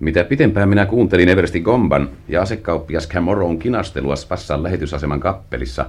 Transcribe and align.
Mitä 0.00 0.24
pitempään 0.24 0.68
minä 0.68 0.86
kuuntelin 0.86 1.28
Eversti 1.28 1.60
Gomban 1.60 2.08
ja 2.28 2.42
asekauppias 2.42 3.08
Camoron 3.08 3.58
kinastelua 3.58 4.16
Spassan 4.16 4.62
lähetysaseman 4.62 5.20
kappelissa, 5.20 5.86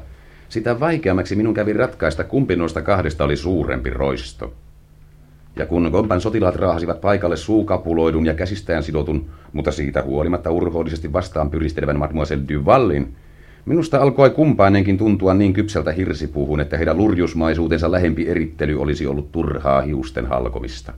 sitä 0.50 0.80
vaikeammaksi 0.80 1.36
minun 1.36 1.54
kävi 1.54 1.74
ratkaista, 1.74 2.24
kumpi 2.24 2.56
noista 2.56 2.82
kahdesta 2.82 3.24
oli 3.24 3.36
suurempi 3.36 3.90
roisto. 3.90 4.54
Ja 5.56 5.66
kun 5.66 5.90
Gomban 5.92 6.22
sotilaat 6.22 6.56
raahasivat 6.56 7.02
paikalle 7.02 7.38
suukapuloidun 7.38 8.26
ja 8.26 8.34
käsistään 8.34 8.84
sidotun, 8.84 9.30
mutta 9.54 9.72
siitä 9.72 10.04
huolimatta 10.04 10.52
urhoollisesti 10.52 11.14
vastaan 11.14 11.50
pyristelevän 11.50 12.00
Mademoiselle 12.00 12.44
Duvallin, 12.54 13.16
minusta 13.66 14.02
alkoi 14.02 14.30
kumpainenkin 14.30 14.98
tuntua 14.98 15.34
niin 15.34 15.54
kypsältä 15.54 15.92
hirsipuuhun, 15.92 16.60
että 16.60 16.78
heidän 16.78 16.98
lurjusmaisuutensa 16.98 17.92
lähempi 17.92 18.28
erittely 18.28 18.82
olisi 18.82 19.08
ollut 19.08 19.32
turhaa 19.32 19.82
hiusten 19.82 20.26
halkomista. 20.26 20.94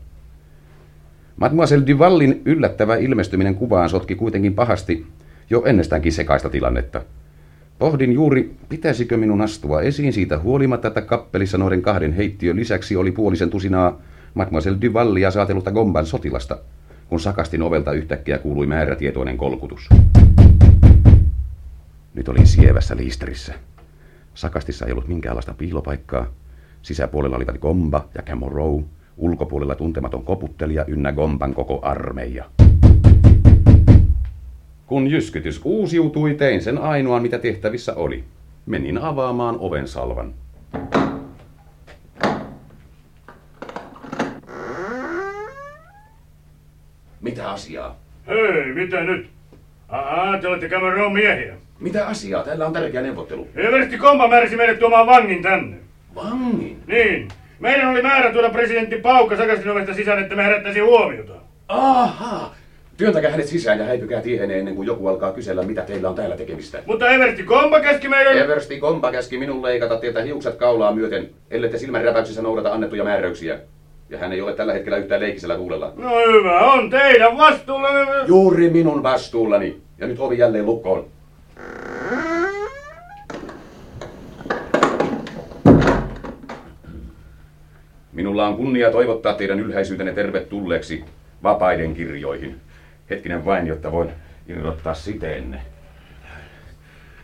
Mademoiselle 1.37 1.87
Duvallin 1.87 2.41
yllättävä 2.45 2.95
ilmestyminen 2.95 3.55
kuvaan 3.55 3.89
sotki 3.89 4.15
kuitenkin 4.15 4.53
pahasti 4.53 5.05
jo 5.49 5.63
ennestäänkin 5.65 6.11
sekaista 6.11 6.49
tilannetta. 6.49 7.01
Pohdin 7.79 8.11
juuri, 8.11 8.55
pitäisikö 8.69 9.17
minun 9.17 9.41
astua 9.41 9.81
esiin 9.81 10.13
siitä 10.13 10.39
huolimatta, 10.39 10.87
että 10.87 11.01
kappelissa 11.01 11.57
noiden 11.57 11.81
kahden 11.81 12.13
heittiön 12.13 12.55
lisäksi 12.55 12.95
oli 12.95 13.11
puolisen 13.11 13.49
tusinaa 13.49 14.01
Mademoiselle 14.33 14.81
Duvallia 14.81 15.31
saatelutta 15.31 15.71
Gomban 15.71 16.05
sotilasta, 16.05 16.57
kun 17.09 17.19
sakastin 17.19 17.61
ovelta 17.61 17.91
yhtäkkiä 17.91 18.37
kuului 18.37 18.67
määrätietoinen 18.67 19.37
kolkutus. 19.37 19.89
Nyt 22.13 22.29
olin 22.29 22.47
sievässä 22.47 22.97
liisterissä. 22.97 23.53
Sakastissa 24.33 24.85
ei 24.85 24.91
ollut 24.91 25.07
minkäänlaista 25.07 25.53
piilopaikkaa. 25.53 26.25
Sisäpuolella 26.81 27.37
olivat 27.37 27.57
Gomba 27.57 28.09
ja 28.15 28.21
Camorrow, 28.21 28.81
ulkopuolella 29.17 29.75
tuntematon 29.75 30.23
koputtelija 30.23 30.85
ynnä 30.87 31.11
Gomban 31.11 31.53
koko 31.53 31.79
armeija. 31.81 32.45
Kun 34.87 35.07
jyskytys 35.07 35.61
uusiutui, 35.63 36.33
tein 36.33 36.61
sen 36.61 36.77
ainoan, 36.77 37.21
mitä 37.21 37.39
tehtävissä 37.39 37.93
oli. 37.95 38.23
Menin 38.65 38.97
avaamaan 38.97 39.55
oven 39.59 39.87
salvan. 39.87 40.33
Mitä 47.21 47.51
asiaa? 47.51 47.95
Hei, 48.27 48.73
mitä 48.73 49.01
nyt? 49.01 49.29
Aa, 49.89 50.37
te 50.37 50.47
olette 50.47 50.69
Cameron 50.69 51.13
miehiä. 51.13 51.53
Mitä 51.79 52.07
asiaa? 52.07 52.43
Täällä 52.43 52.67
on 52.67 52.73
tärkeä 52.73 53.01
neuvottelu. 53.01 53.47
Eversti 53.55 53.97
Komba 53.97 54.27
määräsi 54.27 54.55
meidät 54.55 54.79
tuomaan 54.79 55.07
vangin 55.07 55.41
tänne. 55.41 55.77
Vangin? 56.15 56.83
Niin. 56.87 57.27
Meidän 57.63 57.89
oli 57.89 58.01
määrä 58.01 58.31
tuoda 58.31 58.49
presidentti 58.49 58.95
Paukka 58.97 59.37
sakastin 59.37 59.71
ovesta 59.71 59.93
sisään, 59.93 60.19
että 60.19 60.35
me 60.35 60.43
herättäisi 60.43 60.79
huomiota. 60.79 61.33
Aha! 61.67 62.55
Työntäkää 62.97 63.31
hänet 63.31 63.47
sisään 63.47 63.79
ja 63.79 63.85
häipykää 63.85 64.21
tiehenne 64.21 64.59
ennen 64.59 64.75
kuin 64.75 64.87
joku 64.87 65.07
alkaa 65.07 65.31
kysellä, 65.31 65.63
mitä 65.63 65.81
teillä 65.81 66.09
on 66.09 66.15
täällä 66.15 66.37
tekemistä. 66.37 66.79
Mutta 66.85 67.09
Eversti 67.09 67.43
Komba 67.43 67.79
käski 67.79 68.07
meidän... 68.07 68.37
Eversti 68.37 68.79
Kompa 68.79 69.11
käski 69.11 69.37
minun 69.37 69.61
leikata 69.61 69.97
teiltä 69.97 70.21
hiukset 70.21 70.55
kaulaa 70.55 70.91
myöten, 70.95 71.29
ellette 71.51 71.77
silmänräpäyksessä 71.77 72.41
noudata 72.41 72.73
annettuja 72.73 73.03
määräyksiä. 73.03 73.59
Ja 74.09 74.17
hän 74.17 74.33
ei 74.33 74.41
ole 74.41 74.53
tällä 74.53 74.73
hetkellä 74.73 74.97
yhtään 74.97 75.21
leikisellä 75.21 75.55
tuulella. 75.55 75.93
No 75.95 76.09
hyvä, 76.31 76.59
on 76.59 76.89
teidän 76.89 77.37
vastuullanne. 77.37 78.25
Juuri 78.27 78.69
minun 78.69 79.03
vastuullani. 79.03 79.77
Ja 79.97 80.07
nyt 80.07 80.19
ovi 80.19 80.37
jälleen 80.37 80.65
lukkoon. 80.65 81.05
Minulla 88.13 88.47
on 88.47 88.57
kunnia 88.57 88.91
toivottaa 88.91 89.33
teidän 89.33 89.59
ylhäisyytenne 89.59 90.13
tervetulleeksi 90.13 91.05
vapaiden 91.43 91.93
kirjoihin. 91.93 92.55
Hetkinen 93.09 93.45
vain, 93.45 93.67
jotta 93.67 93.91
voin 93.91 94.09
irrottaa 94.47 94.93
siteenne. 94.93 95.61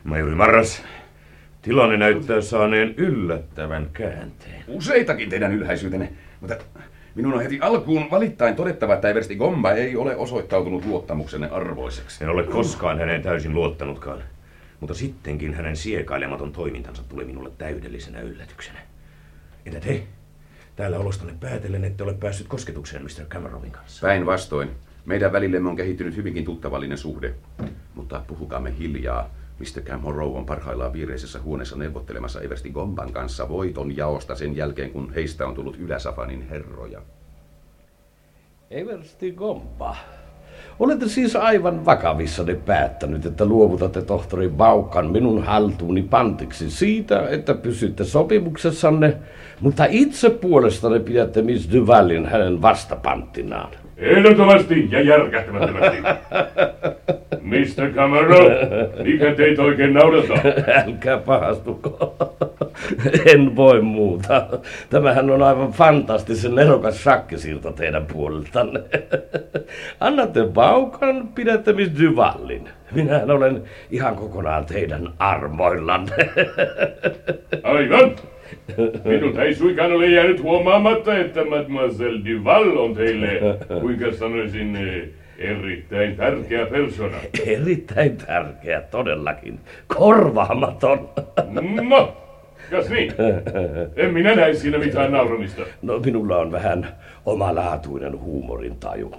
Majori 0.03 0.35
Marras, 0.35 0.83
tilanne 1.61 1.97
näyttää 1.97 2.41
saaneen 2.41 2.93
yllättävän 2.97 3.89
käänteen. 3.93 4.63
Useitakin 4.67 5.29
teidän 5.29 5.51
ylhäisyytenne, 5.51 6.13
mutta 6.41 6.55
minun 7.15 7.33
on 7.33 7.41
heti 7.41 7.59
alkuun 7.61 8.11
valittain 8.11 8.55
todettava, 8.55 8.93
että 8.93 9.09
Eversti 9.09 9.35
Gomba 9.35 9.71
ei 9.71 9.95
ole 9.95 10.15
osoittautunut 10.15 10.85
luottamuksenne 10.85 11.49
arvoiseksi. 11.49 12.23
En 12.23 12.29
ole 12.29 12.43
koskaan 12.43 12.99
häneen 12.99 13.21
täysin 13.21 13.53
luottanutkaan, 13.53 14.23
mutta 14.79 14.93
sittenkin 14.93 15.53
hänen 15.53 15.75
siekailematon 15.75 16.51
toimintansa 16.51 17.03
tuli 17.03 17.25
minulle 17.25 17.51
täydellisenä 17.57 18.21
yllätyksenä. 18.21 18.79
Entä 19.65 19.79
te? 19.79 20.03
Täällä 20.79 20.99
olostanne 20.99 21.33
päätellen 21.39 21.83
ette 21.83 22.03
ole 22.03 22.13
päässyt 22.13 22.47
kosketukseen 22.47 23.03
Mr. 23.03 23.25
Cameronin 23.25 23.71
kanssa. 23.71 24.07
Päinvastoin. 24.07 24.69
Meidän 25.05 25.31
välillemme 25.31 25.69
on 25.69 25.75
kehittynyt 25.75 26.15
hyvinkin 26.15 26.45
tuttavallinen 26.45 26.97
suhde. 26.97 27.33
Mutta 27.95 28.23
puhukaamme 28.27 28.73
hiljaa. 28.77 29.29
Mr. 29.59 29.81
Cameron 29.81 30.35
on 30.35 30.45
parhaillaan 30.45 30.93
viireisessä 30.93 31.41
huoneessa 31.41 31.75
neuvottelemassa 31.75 32.41
Eversti 32.41 32.69
Gomban 32.69 33.13
kanssa 33.13 33.49
voiton 33.49 33.97
jaosta 33.97 34.35
sen 34.35 34.55
jälkeen, 34.55 34.91
kun 34.91 35.13
heistä 35.13 35.47
on 35.47 35.55
tullut 35.55 35.77
Yläsafanin 35.79 36.49
herroja. 36.49 37.01
Eversti 38.71 39.31
Gompa. 39.31 39.95
Olette 40.79 41.07
siis 41.07 41.35
aivan 41.35 41.85
vakavissanne 41.85 42.55
päättänyt, 42.55 43.25
että 43.25 43.45
luovutatte 43.45 44.01
tohtori 44.01 44.49
Baukan 44.49 45.11
minun 45.11 45.43
haltuuni 45.43 46.01
pantiksi 46.01 46.71
siitä, 46.71 47.29
että 47.29 47.53
pysytte 47.53 48.03
sopimuksessanne, 48.03 49.17
mutta 49.61 49.85
itse 49.89 50.29
puolestanne 50.29 50.99
pidätte 50.99 51.41
Miss 51.41 51.73
Duvallin 51.73 52.25
hänen 52.25 52.61
vastapanttinaan. 52.61 53.71
Ehdottomasti 53.97 54.87
ja 54.91 55.01
järkähtämättömästi. 55.01 55.97
Mr. 57.49 57.93
Cameron, 57.95 58.51
mikä 59.03 59.35
teitä 59.35 59.61
oikein 59.61 59.93
naurattaa? 59.93 60.37
Älkää 60.85 61.17
pahastuko. 61.17 62.15
En 63.25 63.55
voi 63.55 63.81
muuta. 63.81 64.47
Tämähän 64.89 65.29
on 65.29 65.41
aivan 65.41 65.71
fantastisen 65.71 66.55
nerokas 66.55 67.03
shakkisilta 67.03 67.71
teidän 67.71 68.05
puoleltanne. 68.05 68.79
Annatte 69.99 70.47
paukan, 70.53 71.27
pidätte 71.27 71.73
Miss 71.73 71.91
Duvallin. 72.01 72.69
Minähän 72.91 73.31
olen 73.31 73.63
ihan 73.91 74.15
kokonaan 74.15 74.65
teidän 74.65 75.09
armoillanne. 75.19 76.15
Aivan. 77.63 78.11
Minut 79.05 79.37
ei 79.39 79.55
suinkaan 79.55 79.91
ole 79.91 80.07
jäänyt 80.07 80.43
huomaamatta, 80.43 81.17
että 81.17 81.45
Mademoiselle 81.45 82.21
Duval 82.25 82.77
on 82.77 82.95
teille, 82.95 83.41
kuinka 83.81 84.11
sanoisin, 84.11 84.77
erittäin 85.39 86.15
tärkeä 86.15 86.65
persona. 86.65 87.17
Erittäin 87.45 88.17
tärkeä, 88.17 88.81
todellakin. 88.81 89.59
Korvaamaton. 89.87 91.09
No, 91.89 92.17
kas 92.71 92.89
niin? 92.89 93.13
En 93.95 94.13
minä 94.13 94.35
näe 94.35 94.53
siinä 94.53 94.77
mitään 94.77 95.11
nauramista. 95.11 95.61
No, 95.81 95.99
minulla 95.99 96.37
on 96.37 96.51
vähän 96.51 96.87
omalaatuinen 97.25 98.19
huumorintaju. 98.19 99.11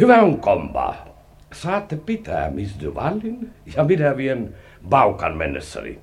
Hyvä 0.00 0.16
on 0.20 0.40
kompa. 0.40 0.94
Saatte 1.52 1.96
pitää 2.06 2.50
Miss 2.50 2.80
Duvallin 2.84 3.50
ja 3.76 3.84
minä 3.84 4.16
vien 4.16 4.54
Baukan 4.88 5.36
mennessäni. 5.36 5.98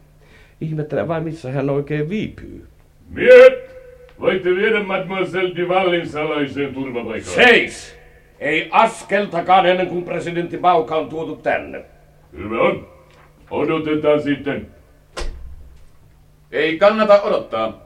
Ihmettelen 0.62 1.08
vain, 1.08 1.24
missä 1.24 1.52
hän 1.52 1.70
oikein 1.70 2.10
viipyy. 2.10 2.68
Miehet, 3.10 3.76
voitte 4.20 4.50
viedä 4.50 4.84
Mademoiselle 4.84 5.56
Duvalin 5.56 6.10
salaiseen 6.10 6.74
turvapaikkaan. 6.74 7.36
Seis! 7.36 7.96
Ei 8.40 8.70
askeltakaan 8.72 9.66
ennen 9.66 9.88
kuin 9.88 10.04
presidentti 10.04 10.58
Bauka 10.58 10.96
on 10.96 11.10
tuotu 11.10 11.36
tänne. 11.36 11.86
Hyvä 12.38 12.62
on. 12.62 12.88
Odotetaan 13.52 14.22
sitten. 14.22 14.68
Ei 16.52 16.78
kannata 16.78 17.22
odottaa. 17.22 17.86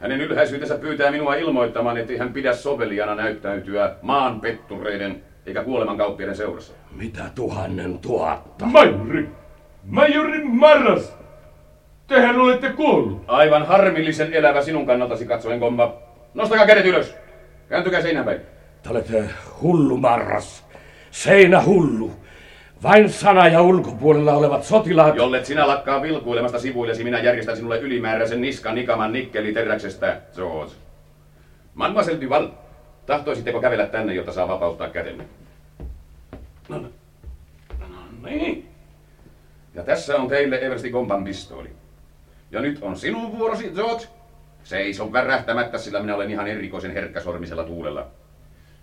Hänen 0.00 0.20
ylhäisyytensä 0.20 0.78
pyytää 0.78 1.10
minua 1.10 1.34
ilmoittamaan, 1.34 1.96
ettei 1.96 2.16
hän 2.16 2.32
pidä 2.32 2.52
soveliana 2.54 3.14
näyttäytyä 3.14 3.94
maan 4.02 4.40
pettureiden 4.40 5.22
eikä 5.46 5.64
kuolemankauppiaiden 5.64 6.36
seurassa. 6.36 6.72
Mitä 6.96 7.22
tuhannen 7.34 7.98
tuhatta? 7.98 8.66
Majori! 8.66 9.28
Majori 9.84 10.44
Marras! 10.44 11.16
Tehän 12.06 12.36
olette 12.36 12.68
kuollut. 12.72 13.24
Aivan 13.26 13.66
harmillisen 13.66 14.34
elävä 14.34 14.62
sinun 14.62 14.86
kannaltasi 14.86 15.26
katsoen, 15.26 15.58
Gomba. 15.58 15.98
Nostakaa 16.34 16.66
kädet 16.66 16.86
ylös. 16.86 17.16
Kääntykää 17.68 18.02
seinään 18.02 18.24
päin. 18.24 18.40
Te 18.84 18.90
olette 18.90 19.24
hullu 19.62 19.96
marras. 19.96 20.64
Seinä 21.10 21.62
hullu. 21.62 22.12
Vain 22.82 23.10
sana 23.10 23.48
ja 23.48 23.62
ulkopuolella 23.62 24.32
olevat 24.32 24.64
sotilaat... 24.64 25.16
Jollet 25.16 25.46
sinä 25.46 25.66
lakkaa 25.66 26.02
vilkuilemasta 26.02 26.58
sivuillesi, 26.58 27.04
minä 27.04 27.18
järjestän 27.18 27.56
sinulle 27.56 27.78
ylimääräisen 27.78 28.40
niskan 28.40 28.74
nikaman 28.74 29.12
nikkeliteräksestä, 29.12 30.20
George. 30.34 30.72
Mademoiselle 31.74 32.20
Duval, 32.20 32.48
tahtoisitteko 33.06 33.60
kävellä 33.60 33.86
tänne, 33.86 34.14
jotta 34.14 34.32
saa 34.32 34.48
vapauttaa 34.48 34.88
kätenne? 34.88 35.24
No, 36.68 36.78
no. 36.78 36.88
no 37.80 37.98
niin. 38.22 38.68
Ja 39.74 39.82
tässä 39.82 40.16
on 40.16 40.28
teille 40.28 40.58
Eversti 40.58 40.90
Gomban 40.90 41.24
pistooli. 41.24 41.70
Ja 42.50 42.60
nyt 42.60 42.78
on 42.82 42.96
sinun 42.96 43.38
vuorosi, 43.38 43.70
George. 43.70 44.04
Seiso 44.64 45.12
värähtämättä, 45.12 45.78
sillä 45.78 46.00
minä 46.00 46.14
olen 46.14 46.30
ihan 46.30 46.46
erikoisen 46.46 46.92
herkkäsormisella 46.92 47.64
tuulella. 47.64 48.06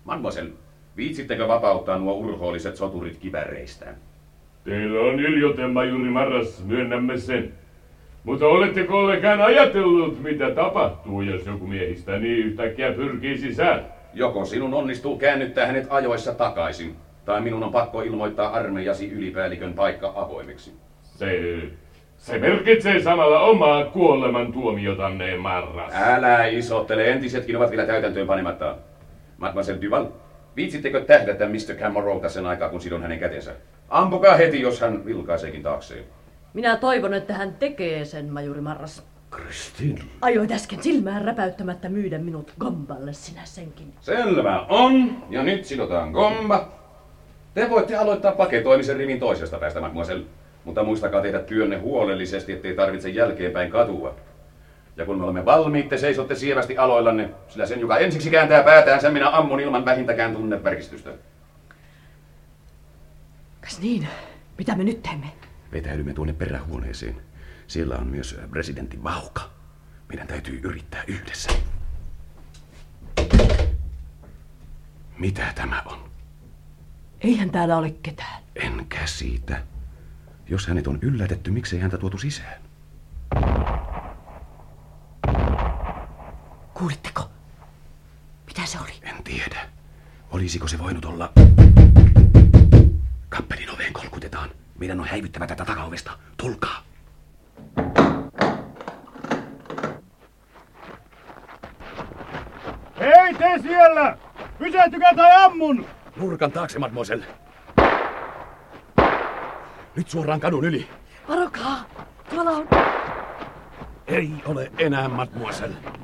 Mademoiselle, 0.04 0.52
Viitsittekö 0.96 1.48
vapauttaa 1.48 1.98
nuo 1.98 2.14
urhoolliset 2.14 2.76
soturit 2.76 3.18
kiväreistään? 3.18 3.96
Teillä 4.64 5.00
on 5.00 5.20
yljote, 5.20 5.66
majuri 5.66 6.10
Marras, 6.10 6.64
myönnämme 6.64 7.18
sen. 7.18 7.52
Mutta 8.24 8.46
oletteko 8.46 8.98
ollenkaan 8.98 9.40
ajatellut, 9.40 10.22
mitä 10.22 10.50
tapahtuu, 10.50 11.22
jos 11.22 11.46
joku 11.46 11.66
miehistä 11.66 12.18
niin 12.18 12.46
yhtäkkiä 12.46 12.92
pyrkii 12.92 13.38
sisään? 13.38 13.84
Joko 14.14 14.44
sinun 14.44 14.74
onnistuu 14.74 15.18
käännyttää 15.18 15.66
hänet 15.66 15.86
ajoissa 15.90 16.34
takaisin, 16.34 16.96
tai 17.24 17.40
minun 17.40 17.62
on 17.62 17.72
pakko 17.72 18.02
ilmoittaa 18.02 18.52
armeijasi 18.52 19.10
ylipäällikön 19.12 19.72
paikka 19.72 20.12
avoimeksi. 20.16 20.72
Se, 21.02 21.40
se 22.16 22.38
merkitsee 22.38 23.00
samalla 23.00 23.40
omaa 23.40 23.84
kuoleman 23.84 24.52
tuomiotanne, 24.52 25.36
Marras. 25.36 25.92
Älä 25.94 26.46
isottele, 26.46 27.10
entisetkin 27.10 27.56
ovat 27.56 27.70
vielä 27.70 27.86
täytäntöön 27.86 28.26
panematta. 28.26 28.76
Mademoiselle 29.42 29.82
Duval, 29.82 30.06
viitsittekö 30.56 31.04
tähdätä 31.04 31.46
Mr. 31.48 31.74
Camerota 31.80 32.28
sen 32.28 32.46
aikaa, 32.46 32.68
kun 32.68 32.80
sidon 32.80 33.02
hänen 33.02 33.18
kätensä? 33.18 33.52
Ampukaa 33.88 34.34
heti, 34.36 34.60
jos 34.60 34.80
hän 34.80 35.04
vilkaiseekin 35.04 35.62
taakseen. 35.62 36.04
Minä 36.54 36.76
toivon, 36.76 37.14
että 37.14 37.34
hän 37.34 37.54
tekee 37.54 38.04
sen, 38.04 38.32
majuri 38.32 38.60
Marras. 38.60 39.06
Kristin. 39.30 39.98
Ajoit 40.20 40.52
äsken 40.52 40.82
silmään 40.82 41.24
räpäyttämättä 41.24 41.88
myydä 41.88 42.18
minut 42.18 42.54
Gomballe 42.60 43.12
sinä 43.12 43.40
senkin. 43.44 43.94
Selvä 44.00 44.60
on, 44.68 45.16
ja 45.30 45.42
nyt 45.42 45.64
sidotaan 45.64 46.10
gomba. 46.10 46.68
Te 47.54 47.70
voitte 47.70 47.96
aloittaa 47.96 48.32
paketoimisen 48.32 48.96
rivin 48.96 49.20
toisesta 49.20 49.58
päästä, 49.58 49.80
mademoiselle. 49.80 50.26
Mutta 50.64 50.84
muistakaa 50.84 51.22
tehdä 51.22 51.38
työnne 51.38 51.78
huolellisesti, 51.78 52.52
ettei 52.52 52.74
tarvitse 52.74 53.08
jälkeenpäin 53.08 53.70
katua. 53.70 54.14
Ja 54.96 55.06
kun 55.06 55.18
me 55.18 55.24
olemme 55.24 55.44
valmiit, 55.44 55.88
te 55.88 55.98
seisotte 55.98 56.34
sievästi 56.34 56.78
aloillanne, 56.78 57.30
sillä 57.48 57.66
sen, 57.66 57.80
joka 57.80 57.98
ensiksi 57.98 58.30
kääntää 58.30 58.62
päätään, 58.62 59.00
sen 59.00 59.12
minä 59.12 59.30
ammun 59.30 59.60
ilman 59.60 59.84
vähintäkään 59.84 60.34
tunnevärkistystä. 60.34 61.10
Kas 63.60 63.80
niin? 63.80 64.08
Mitä 64.58 64.76
me 64.76 64.84
nyt 64.84 65.02
teemme? 65.02 65.26
Vetäydymme 65.72 66.12
tuonne 66.12 66.32
perähuoneeseen. 66.32 67.16
Siellä 67.66 67.96
on 67.96 68.06
myös 68.06 68.38
presidentti 68.50 69.02
Vauka. 69.02 69.50
Meidän 70.08 70.26
täytyy 70.26 70.60
yrittää 70.62 71.04
yhdessä. 71.06 71.50
Mitä 75.18 75.52
tämä 75.54 75.82
on? 75.86 75.98
Eihän 77.20 77.50
täällä 77.50 77.76
ole 77.76 77.94
ketään. 78.02 78.42
En 78.56 78.86
käsitä. 78.88 79.62
Jos 80.48 80.66
hänet 80.66 80.86
on 80.86 80.98
yllätetty, 81.02 81.50
miksei 81.50 81.80
häntä 81.80 81.98
tuotu 81.98 82.18
sisään? 82.18 82.61
Kuulitteko? 86.82 87.30
Mitä 88.46 88.66
se 88.66 88.78
oli? 88.80 88.92
En 89.02 89.22
tiedä. 89.24 89.68
Olisiko 90.30 90.68
se 90.68 90.78
voinut 90.78 91.04
olla... 91.04 91.32
Kappelin 93.28 93.70
oveen 93.70 93.92
kolkutetaan. 93.92 94.50
Meidän 94.78 95.00
on 95.00 95.06
häivyttävä 95.06 95.46
tätä 95.46 95.64
takaovesta. 95.64 96.18
Tulkaa. 96.36 96.82
Hei 103.00 103.34
te 103.34 103.62
siellä! 103.62 104.18
Pysähtykää 104.58 105.14
tai 105.14 105.44
ammun! 105.44 105.86
Nurkan 106.16 106.52
taakse, 106.52 106.78
mademoiselle. 106.78 107.26
Nyt 109.96 110.10
suoraan 110.10 110.40
kadun 110.40 110.64
yli. 110.64 110.88
Varokaa! 111.28 111.84
Tuolla 112.30 112.50
on... 112.50 112.68
Ei 114.06 114.30
ole 114.46 114.72
enää, 114.78 115.08
mademoiselle. 115.08 116.01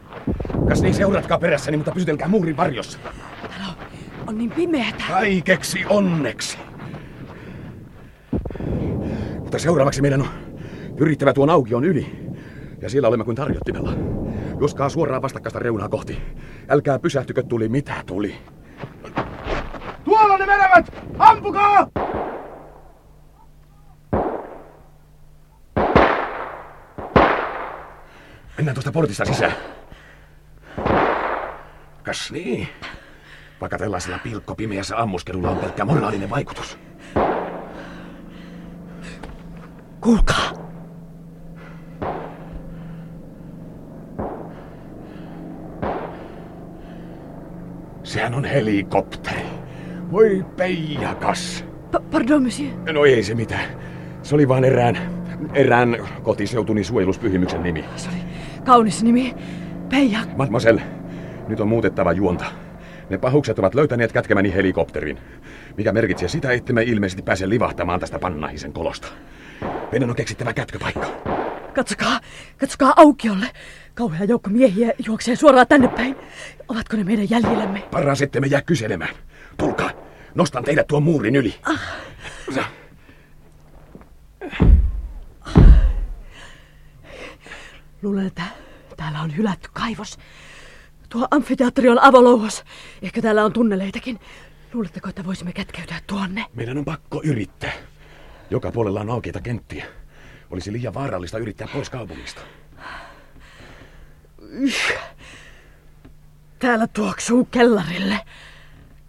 Kas 0.69 0.83
niin, 0.83 0.95
seuratkaa 0.95 1.39
perässäni, 1.39 1.77
mutta 1.77 1.93
pysytelkää 1.93 2.29
muurin 2.29 2.57
varjossa. 2.57 2.99
On, 3.45 3.75
on 4.27 4.39
niin 4.39 4.51
pimeätä. 4.51 5.05
Kaikeksi 5.09 5.85
onneksi. 5.89 6.59
Mutta 9.39 9.59
seuraavaksi 9.59 10.03
meidän 10.03 10.21
on 10.21 10.29
pyrittävä 10.97 11.33
tuon 11.33 11.51
aukion 11.51 11.85
yli. 11.85 12.29
Ja 12.83 12.91
siellä 12.91 13.09
olemme 13.09 13.25
kuin 13.25 13.37
tarjottimella. 13.37 13.93
Joskaa 14.61 14.89
suoraan 14.89 15.23
vastakkaista 15.23 15.59
reunaa 15.59 15.89
kohti. 15.89 16.19
Älkää 16.69 16.99
pysähtykö, 16.99 17.43
tuli 17.43 17.69
mitä 17.69 17.95
tuli. 18.07 18.35
Tuolla 20.05 20.39
ne 20.39 20.47
menevät! 20.47 20.93
Ampukaa! 21.19 21.89
Mennään 28.57 28.75
tuosta 28.75 28.93
portista 28.93 29.25
sisään. 29.25 29.78
Kas 32.09 32.33
niin. 32.33 32.69
Vaikka 33.61 33.79
tällaisella 33.79 34.19
pilkkopimeässä 34.19 35.03
ammuskelulla 35.03 35.51
on 35.51 35.57
pelkkä 35.57 35.85
moraalinen 35.85 36.31
vaikutus. 36.31 36.79
Kuulkaa! 40.01 40.53
Sehän 48.03 48.35
on 48.35 48.45
helikopteri. 48.45 49.47
Voi 50.13 50.47
peijakas. 50.57 51.65
Pa- 51.97 52.03
pardon, 52.11 52.43
monsieur. 52.43 52.93
No 52.93 53.05
ei 53.05 53.23
se 53.23 53.35
mitään. 53.35 53.69
Se 54.23 54.35
oli 54.35 54.49
vain 54.49 54.65
erään, 54.65 54.99
erään 55.55 55.97
kotiseutuni 56.23 56.85
suojeluspyhimyksen 56.85 57.63
nimi. 57.63 57.85
Se 57.97 58.09
oli 58.09 58.19
kaunis 58.65 59.03
nimi. 59.03 59.35
Peija. 59.89 60.19
Mademoiselle, 60.37 60.83
nyt 61.49 61.61
on 61.61 61.69
muutettava 61.69 62.13
juonta. 62.13 62.45
Ne 63.11 63.19
pahukset 63.19 63.59
ovat 63.59 63.75
löytäneet 63.75 64.13
kätkemäni 64.13 64.55
helikopterin, 64.55 65.19
mikä 65.77 65.93
merkitsee 65.93 66.29
sitä, 66.29 66.53
että 66.53 66.73
me 66.73 66.83
ilmeisesti 66.83 67.23
pääse 67.23 67.49
livahtamaan 67.49 68.01
tästä 68.01 68.19
pannahisen 68.19 68.73
kolosta. 68.73 69.09
Meidän 69.93 70.11
on 70.11 70.17
keksittävä 70.17 70.53
kätköpaikka. 70.53 71.07
Katsokaa, 71.75 72.21
katsokaa 72.59 72.93
aukiolle. 72.97 73.47
Kauhea 73.95 74.25
joukko 74.25 74.51
miehiä 74.51 74.93
juoksee 75.07 75.37
suoraan 75.37 75.67
tänne 75.67 75.89
päin. 75.89 76.17
Ovatko 76.69 76.97
ne 76.97 77.05
meidän 77.05 77.31
jäljillämme? 77.31 77.83
Paras, 77.91 78.23
ette 78.23 78.41
me 78.41 78.47
jää 78.47 78.63
kyselemään. 78.63 79.15
Tulkaa, 79.57 79.91
nostan 80.35 80.65
teidät 80.65 80.87
tuon 80.87 81.03
muurin 81.03 81.37
yli. 81.37 81.55
Sä- 82.55 82.65
Luulen, 88.03 88.27
että 88.27 88.43
täällä 88.97 89.21
on 89.21 89.37
hylätty 89.37 89.69
kaivos. 89.73 90.19
Tuo 91.09 91.29
amfiteatteri 91.31 91.89
on 91.89 91.99
avolouhos. 91.99 92.65
Ehkä 93.03 93.23
täällä 93.23 93.45
on 93.45 93.53
tunneleitakin. 93.53 94.21
Luuletteko, 94.73 95.09
että 95.09 95.25
voisimme 95.25 95.53
kätkeytyä 95.53 96.01
tuonne? 96.07 96.45
Meidän 96.55 96.79
on 96.79 96.85
pakko 96.85 97.21
yrittää. 97.25 97.73
Joka 98.51 98.73
puolella 98.73 99.01
on 99.01 99.11
aukeita 99.11 99.41
kenttiä. 99.41 99.87
Olisi 100.51 100.73
liian 100.73 100.95
vaarallista 100.95 101.39
yrittää 101.39 101.69
pois 101.73 101.91
kaupungista. 101.91 102.41
Täällä 106.59 106.87
tuoksuu 106.87 107.45
kellarille. 107.45 108.21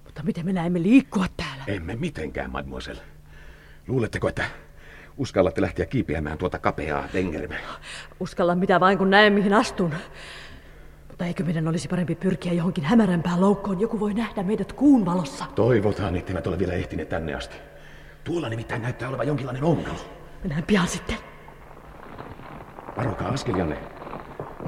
Mutta 0.05 0.23
miten 0.23 0.45
me 0.45 0.53
näemme 0.53 0.81
liikkua 0.81 1.25
täällä? 1.37 1.63
Emme 1.67 1.95
mitenkään, 1.95 2.51
mademoiselle. 2.51 3.01
Luuletteko, 3.87 4.29
että 4.29 4.43
uskallatte 5.17 5.61
lähteä 5.61 5.85
kiipeämään 5.85 6.37
tuota 6.37 6.59
kapeaa 6.59 7.07
Tengermeä? 7.07 7.59
Uskalla 8.19 8.55
mitä 8.55 8.79
vain, 8.79 8.97
kun 8.97 9.09
näen 9.09 9.33
mihin 9.33 9.53
astun. 9.53 9.93
Mutta 11.19 11.27
eikö 11.27 11.43
meidän 11.43 11.67
olisi 11.67 11.87
parempi 11.87 12.15
pyrkiä 12.15 12.53
johonkin 12.53 12.83
hämärämpään 12.83 13.41
loukkoon? 13.41 13.79
Joku 13.79 13.99
voi 13.99 14.13
nähdä 14.13 14.43
meidät 14.43 14.73
kuun 14.73 15.05
valossa. 15.05 15.45
Toivotaan, 15.55 16.15
etteivät 16.15 16.47
ole 16.47 16.59
vielä 16.59 16.73
ehtineet 16.73 17.09
tänne 17.09 17.33
asti. 17.33 17.55
Tuolla 18.23 18.49
nimittäin 18.49 18.81
näyttää 18.81 19.09
olevan 19.09 19.27
jonkinlainen 19.27 19.63
onkalo. 19.63 19.97
Mennään 20.43 20.63
pian 20.63 20.87
sitten. 20.87 21.17
Varokaa 22.97 23.29
askelianne. 23.29 23.77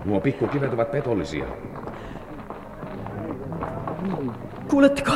Nuo 0.05 0.19
pikkukivet 0.19 0.73
ovat 0.73 0.91
petollisia. 0.91 1.45
Kuuletteko? 4.69 5.11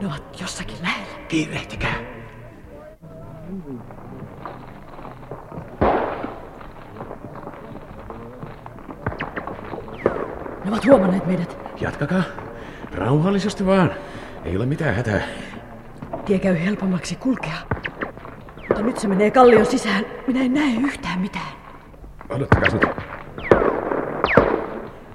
Ne 0.00 0.06
ovat 0.06 0.40
jossakin 0.40 0.76
lähellä. 0.82 1.26
Kiirehtikää. 1.28 1.94
Ne 10.64 10.70
ovat 10.70 10.86
huomanneet 10.86 11.26
meidät. 11.26 11.58
Jatkakaa. 11.80 12.22
Rauhallisesti 12.94 13.66
vaan. 13.66 13.90
Ei 14.44 14.56
ole 14.56 14.66
mitään 14.66 14.94
hätää. 14.94 15.20
Tie 16.24 16.38
käy 16.38 16.64
helpommaksi 16.64 17.16
kulkea. 17.16 17.52
Mutta 18.68 18.82
nyt 18.82 18.98
se 18.98 19.08
menee 19.08 19.30
kallion 19.30 19.66
sisään. 19.66 20.04
Minä 20.26 20.40
en 20.40 20.54
näe 20.54 20.74
yhtään 20.82 21.20
mitään. 21.20 21.46
Odottakaa 22.28 22.68
nyt. 22.72 22.82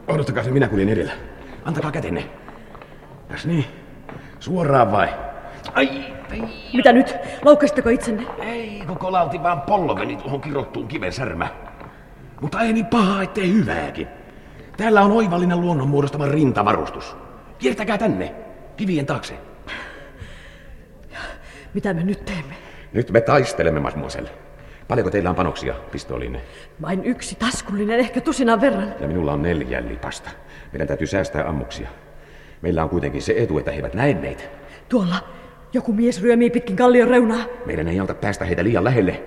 Odottakaa 0.08 0.44
se, 0.44 0.52
minä 0.52 0.68
kuljen 0.68 0.90
edellä. 0.90 1.12
Antakaa 1.66 1.92
kätenne. 1.92 2.30
Kas 3.30 3.46
niin. 3.46 3.66
Suoraan 4.40 4.92
vai? 4.92 5.10
Ai, 5.74 5.90
ei, 6.32 6.44
Mitä 6.74 6.94
nyt? 6.94 7.16
Loukkasitteko 7.46 7.90
itsenne? 7.90 8.24
ei, 8.42 8.84
kun 8.88 8.98
kolautin 8.98 9.44
vaan 9.44 9.62
polveni 9.62 10.16
tuohon 10.18 10.42
kirottuun 10.42 10.88
kiven 10.88 11.14
särmään. 11.14 11.52
Mutta 12.42 12.62
ei 12.62 12.74
niin 12.74 12.86
pahaa, 12.86 13.24
ettei 13.24 13.54
hyvääkin. 13.54 14.08
Täällä 14.78 15.02
on 15.02 15.12
oivallinen 15.12 15.62
luonnon 15.62 15.88
muodostama 15.88 16.28
rintavarustus. 16.28 17.16
Kiertäkää 17.60 17.98
tänne. 17.98 18.36
Kivien 18.78 19.06
taakse. 19.06 19.34
Mitä 21.74 21.94
me 21.94 22.04
nyt 22.04 22.26
teemme? 22.26 22.54
Nyt 22.94 23.12
me 23.12 23.22
taistelemme, 23.22 23.80
mademoiselle. 23.80 24.30
Paljonko 24.88 25.12
teillä 25.12 25.30
on 25.30 25.36
panoksia 25.36 25.74
pistooliinne? 25.92 26.42
Vain 26.82 27.06
yksi 27.06 27.36
taskullinen, 27.36 28.00
ehkä 28.00 28.22
tusinan 28.22 28.62
verran. 28.62 28.94
Ja 29.00 29.08
minulla 29.08 29.34
on 29.34 29.42
neljä 29.42 29.84
lipasta. 29.88 30.30
Meidän 30.72 30.88
täytyy 30.88 31.08
säästää 31.08 31.48
ammuksia. 31.48 31.88
Meillä 32.62 32.84
on 32.84 32.90
kuitenkin 32.90 33.22
se 33.22 33.34
etu, 33.38 33.58
että 33.58 33.72
he 33.72 33.78
eivät 33.78 33.94
näe 33.94 34.14
meitä. 34.14 34.44
Tuolla 34.90 35.16
joku 35.74 35.94
mies 35.94 36.22
ryömii 36.22 36.50
pitkin 36.50 36.76
kallion 36.76 37.08
reunaa. 37.08 37.46
Meidän 37.66 37.88
ei 37.88 38.00
auta 38.00 38.14
päästä 38.14 38.46
heitä 38.46 38.64
liian 38.64 38.84
lähelle. 38.84 39.24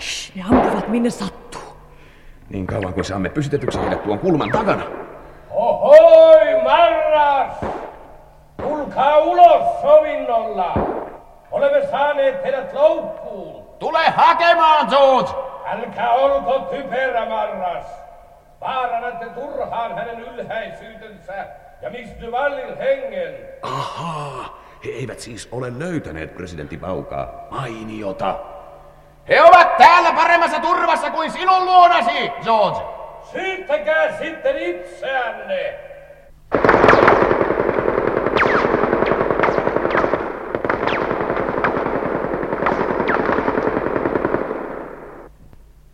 Shh, 0.00 0.36
ne 0.36 0.42
ampuvat 0.50 0.88
minne 0.88 1.10
sattuu. 1.10 1.41
Niin 2.52 2.66
kauan 2.66 2.94
kuin 2.94 3.04
saamme 3.04 3.28
pysytetyksi 3.28 3.80
heidät 3.80 4.04
tuon 4.04 4.18
kulman 4.18 4.50
takana. 4.50 4.82
Ohoi, 5.50 6.62
marras! 6.62 7.52
Tulkaa 8.56 9.18
ulos 9.18 9.80
sovinnolla! 9.82 10.74
Olemme 11.50 11.86
saaneet 11.90 12.42
teidät 12.42 12.72
loukkuun. 12.72 13.64
Tule 13.78 14.10
hakemaan, 14.10 14.86
George! 14.86 15.30
Älkää 15.66 16.10
olko 16.10 16.58
typerä, 16.58 17.28
marras. 17.28 17.86
Vaarannatte 18.60 19.26
turhaan 19.26 19.94
hänen 19.94 20.20
ylhäisyytensä 20.20 21.46
ja 21.82 21.90
Miss 21.90 22.12
Duvallin 22.20 22.78
hengen. 22.78 23.34
Ahaa, 23.62 24.58
he 24.84 24.90
eivät 24.90 25.20
siis 25.20 25.48
ole 25.52 25.78
löytäneet 25.78 26.34
presidentti 26.34 26.76
Paukaa. 26.76 27.46
Mainiota. 27.50 28.38
He 29.28 29.42
ovat 29.42 29.61
täällä 29.78 30.12
paremmassa 30.12 30.60
turvassa 30.60 31.10
kuin 31.10 31.30
sinun 31.30 31.64
luonasi, 31.64 32.32
George. 32.44 32.80
Syyttäkää 33.32 34.18
sitten 34.18 34.58
itseänne. 34.58 35.74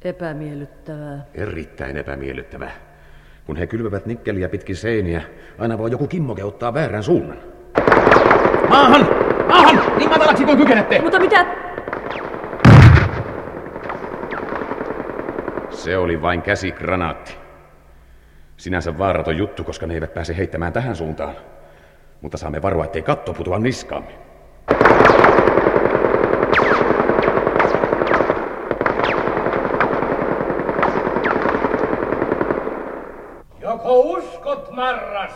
Epämiellyttävää. 0.04 1.26
Erittäin 1.34 1.96
epämiellyttävää. 1.96 2.70
Kun 3.46 3.56
he 3.56 3.66
kylvävät 3.66 4.06
nikkeliä 4.06 4.48
pitkin 4.48 4.76
seiniä, 4.76 5.22
aina 5.58 5.78
voi 5.78 5.90
joku 5.90 6.06
kimmoke 6.06 6.44
ottaa 6.44 6.74
väärän 6.74 7.02
suunnan. 7.02 7.38
Maahan! 8.68 9.08
Maahan! 9.48 9.98
Niin 9.98 10.10
matalaksi 10.10 10.44
kuin 10.44 10.58
kykenette! 10.58 11.00
Mutta 11.00 11.20
mitä... 11.20 11.67
Se 15.88 15.98
oli 15.98 16.22
vain 16.22 16.42
käsikranaatti. 16.42 17.36
Sinänsä 18.56 18.98
vaaraton 18.98 19.36
juttu, 19.36 19.64
koska 19.64 19.86
ne 19.86 19.94
eivät 19.94 20.14
pääse 20.14 20.36
heittämään 20.36 20.72
tähän 20.72 20.96
suuntaan. 20.96 21.34
Mutta 22.20 22.38
saamme 22.38 22.62
varoa, 22.62 22.84
ettei 22.84 23.02
katto 23.02 23.32
putoa 23.32 23.58
niskaamme. 23.58 24.10
Joko 33.60 34.00
uskot, 34.00 34.70
marras? 34.70 35.32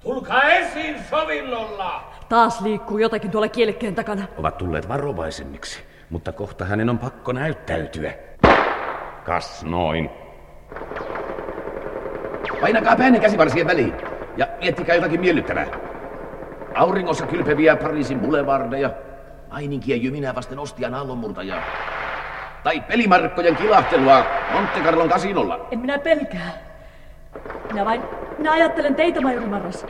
Tulkaa 0.00 0.42
esiin 0.42 0.96
sovinnolla. 1.10 2.12
Taas 2.28 2.60
liikkuu 2.60 2.98
jotakin 2.98 3.30
tuolla 3.30 3.48
kielekkeen 3.48 3.94
takana. 3.94 4.26
Ovat 4.38 4.58
tulleet 4.58 4.88
varovaisemmiksi, 4.88 5.82
mutta 6.10 6.32
kohta 6.32 6.64
hänen 6.64 6.90
on 6.90 6.98
pakko 6.98 7.32
näyttäytyä. 7.32 8.12
Kas 9.26 9.64
noin. 9.64 10.10
Painakaa 12.60 12.96
päänne 12.96 13.20
käsivarsien 13.20 13.66
väliin 13.66 13.94
ja 14.36 14.46
miettikää 14.60 14.94
jotakin 14.94 15.20
miellyttävää. 15.20 15.66
Auringossa 16.74 17.26
kylpeviä 17.26 17.76
Pariisin 17.76 18.20
boulevardeja, 18.20 18.90
maininkien 19.50 20.02
jyminää 20.02 20.34
vasten 20.34 20.58
ostian 20.58 20.94
aallonmurtajaa. 20.94 21.62
Tai 22.64 22.80
pelimarkkojen 22.80 23.56
kilahtelua 23.56 24.26
Monte 24.52 24.80
Carlon 24.80 25.08
kasinolla. 25.08 25.66
En 25.70 25.78
minä 25.78 25.98
pelkää. 25.98 26.50
Minä 27.72 27.84
vain... 27.84 28.02
Minä 28.38 28.52
ajattelen 28.52 28.94
teitä, 28.94 29.20
majori 29.20 29.46
Marras. 29.46 29.86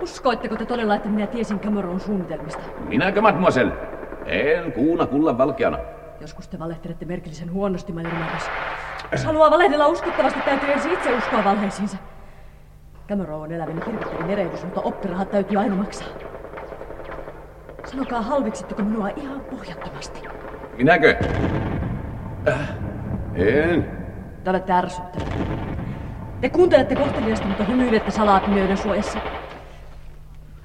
Uskoitteko 0.00 0.56
te 0.56 0.66
todella, 0.66 0.94
että 0.94 1.08
minä 1.08 1.26
tiesin 1.26 1.60
Cameron 1.60 2.00
suunnitelmista? 2.00 2.62
Minäkö, 2.88 3.20
mademoiselle? 3.20 3.72
En 4.26 4.72
kuuna 4.72 5.06
kullan 5.06 5.38
valkeana. 5.38 5.78
Joskus 6.20 6.48
te 6.48 6.58
valehtelette 6.58 7.04
merkillisen 7.04 7.52
huonosti, 7.52 7.92
majori 7.92 8.16
Marras. 8.16 8.50
Jos 9.12 9.24
haluaa 9.24 9.50
valehdella 9.50 9.86
uskottavasti, 9.86 10.40
täytyy 10.40 10.72
ensin 10.72 10.92
itse 10.92 11.16
uskoa 11.16 11.44
valheisiinsa. 11.44 11.96
Cameron 13.08 13.40
on 13.40 13.52
elävän 13.52 13.82
hirvittävin 13.86 14.30
erehdys, 14.30 14.64
mutta 14.64 14.80
oppirahat 14.80 15.30
täytyy 15.30 15.58
aina 15.58 15.74
maksaa. 15.74 16.08
Sanokaa, 17.84 18.22
halveksitteko 18.22 18.82
minua 18.82 19.08
ihan 19.08 19.40
pohjattomasti? 19.40 20.20
Minäkö? 20.76 21.16
Äh, 22.48 22.68
en. 23.34 23.90
Te 24.44 24.50
olette 24.50 24.72
ärsyttävä. 24.72 25.24
Te 26.40 26.48
kuuntelette 26.48 26.96
kohteliasta, 26.96 27.46
mutta 27.46 27.64
hymyilette 27.64 28.10
salaa 28.10 28.40
pimeyden 28.40 28.76
suojassa. 28.76 29.18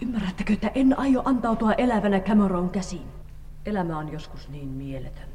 Ymmärrättekö, 0.01 0.53
että 0.53 0.71
en 0.75 1.00
aio 1.00 1.21
antautua 1.25 1.74
elävänä 1.74 2.19
Cameron 2.19 2.69
käsiin? 2.69 3.07
Elämä 3.65 3.97
on 3.97 4.12
joskus 4.12 4.50
niin 4.50 4.67
mieletöntä. 4.67 5.35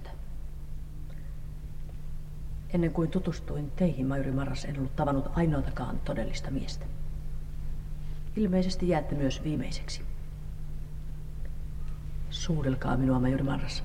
Ennen 2.75 2.93
kuin 2.93 3.11
tutustuin 3.11 3.71
teihin, 3.71 4.07
Majuri 4.07 4.33
Marras, 4.33 4.65
en 4.65 4.79
ollut 4.79 4.97
tavannut 4.97 5.29
ainoatakaan 5.35 6.01
todellista 6.01 6.51
miestä. 6.51 6.87
Ilmeisesti 8.37 8.89
jäätte 8.89 9.15
myös 9.15 9.45
viimeiseksi. 9.45 10.03
Suudelkaa 12.31 12.97
minua, 12.97 13.21
Majuri 13.21 13.43
Marras. 13.43 13.85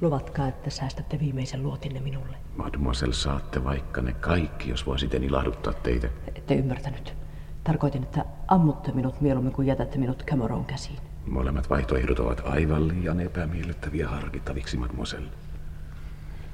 Luvatkaa, 0.00 0.48
että 0.48 0.70
säästätte 0.70 1.18
viimeisen 1.18 1.62
luotinne 1.62 2.00
minulle. 2.00 2.36
Mademoiselle, 2.56 3.14
saatte 3.14 3.64
vaikka 3.64 4.02
ne 4.02 4.12
kaikki, 4.12 4.70
jos 4.70 4.86
voin 4.86 4.98
siten 4.98 5.24
ilahduttaa 5.24 5.72
teitä. 5.72 6.08
Ette 6.34 6.54
ymmärtänyt. 6.54 7.23
Tarkoitin, 7.64 8.02
että 8.02 8.24
ammutte 8.48 8.92
minut 8.92 9.20
mieluummin 9.20 9.52
kuin 9.52 9.66
jätätte 9.68 9.98
minut 9.98 10.24
Cameron 10.24 10.64
käsiin. 10.64 10.98
Molemmat 11.26 11.70
vaihtoehdot 11.70 12.18
ovat 12.18 12.42
aivan 12.44 12.88
liian 12.88 13.20
epämiellyttäviä 13.20 14.08
harkittaviksi, 14.08 14.76
mademoiselle. 14.76 15.30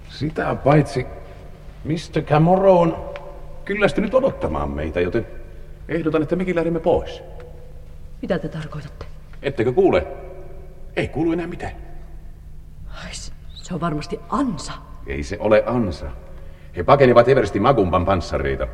Sitä 0.09 0.55
paitsi 0.55 1.07
Mr. 1.85 2.23
Cameron 2.23 2.79
on 2.79 3.15
kyllästynyt 3.65 4.15
odottamaan 4.15 4.71
meitä, 4.71 5.01
joten 5.01 5.27
ehdotan, 5.89 6.23
että 6.23 6.37
mekin 6.37 6.57
lähdemme 6.57 6.81
pois. 6.81 7.23
Mitä 8.23 8.39
te 8.39 8.49
tarkoitatte? 8.49 9.05
Ettekö 9.43 9.73
kuule? 9.73 10.07
Ei 10.97 11.09
kuulu 11.09 11.33
enää 11.33 11.47
mitään. 11.47 11.73
Ai, 13.05 13.13
se- 13.15 13.33
se 13.55 13.75
on 13.75 13.81
varmasti 13.81 14.21
ansa. 14.29 14.73
Ei 15.07 15.23
se 15.23 15.37
ole 15.41 15.63
ansa. 15.67 16.07
He 16.77 16.83
pakenivat 16.83 17.29
Eversti 17.29 17.61
Magumban 17.61 18.05
panssareita. 18.05 18.67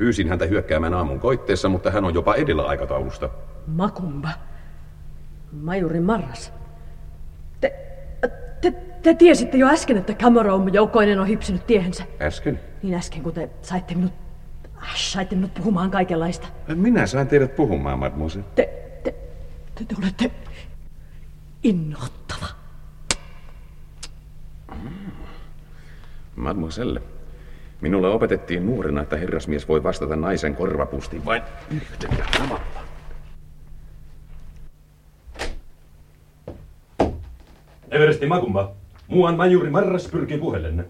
Pyysin 0.00 0.28
häntä 0.28 0.46
hyökkäämään 0.46 0.94
aamun 0.94 1.20
koitteessa, 1.20 1.68
mutta 1.68 1.90
hän 1.90 2.04
on 2.04 2.14
jopa 2.14 2.34
edellä 2.34 2.62
aikataulusta. 2.62 3.30
Makumba. 3.66 4.28
Majuri 5.52 6.00
Marras. 6.00 6.52
Te, 7.60 7.74
te, 8.60 8.70
te 9.02 9.14
tiesitte 9.14 9.56
jo 9.56 9.68
äsken, 9.68 9.96
että 9.96 10.14
Cameron 10.14 10.74
joukkoinen 10.74 11.20
on 11.20 11.28
hypsynyt 11.28 11.66
tiehensä. 11.66 12.04
Äsken? 12.20 12.60
Niin 12.82 12.94
äsken, 12.94 13.22
kun 13.22 13.32
te 13.32 13.50
saitte 13.62 13.94
minut, 13.94 14.12
äh, 14.82 14.96
saitte 14.96 15.34
minut 15.36 15.54
puhumaan 15.54 15.90
kaikenlaista. 15.90 16.48
Minä 16.74 17.06
sain 17.06 17.28
teidät 17.28 17.56
puhumaan, 17.56 17.98
mademoiselle. 17.98 18.46
Te, 18.54 18.68
te, 19.04 19.14
te, 19.74 19.84
te 19.84 19.94
olette 20.02 20.30
innoittava. 21.62 22.46
Mademoiselle, 26.36 27.02
minulle 27.80 28.08
opetettiin 28.08 28.66
nuorena, 28.66 29.02
että 29.02 29.16
herrasmies 29.16 29.68
voi 29.68 29.82
vastata 29.82 30.16
naisen 30.16 30.54
korvapustiin 30.54 31.24
vain 31.24 31.42
yhdellä 31.70 32.24
tavalla. 32.38 32.80
Everesti 37.90 38.26
Magumba. 38.26 38.72
Muuan 39.08 39.36
majuri 39.36 39.70
Marras 39.70 40.08
pyrkii 40.08 40.38
puhelenne. 40.38 40.84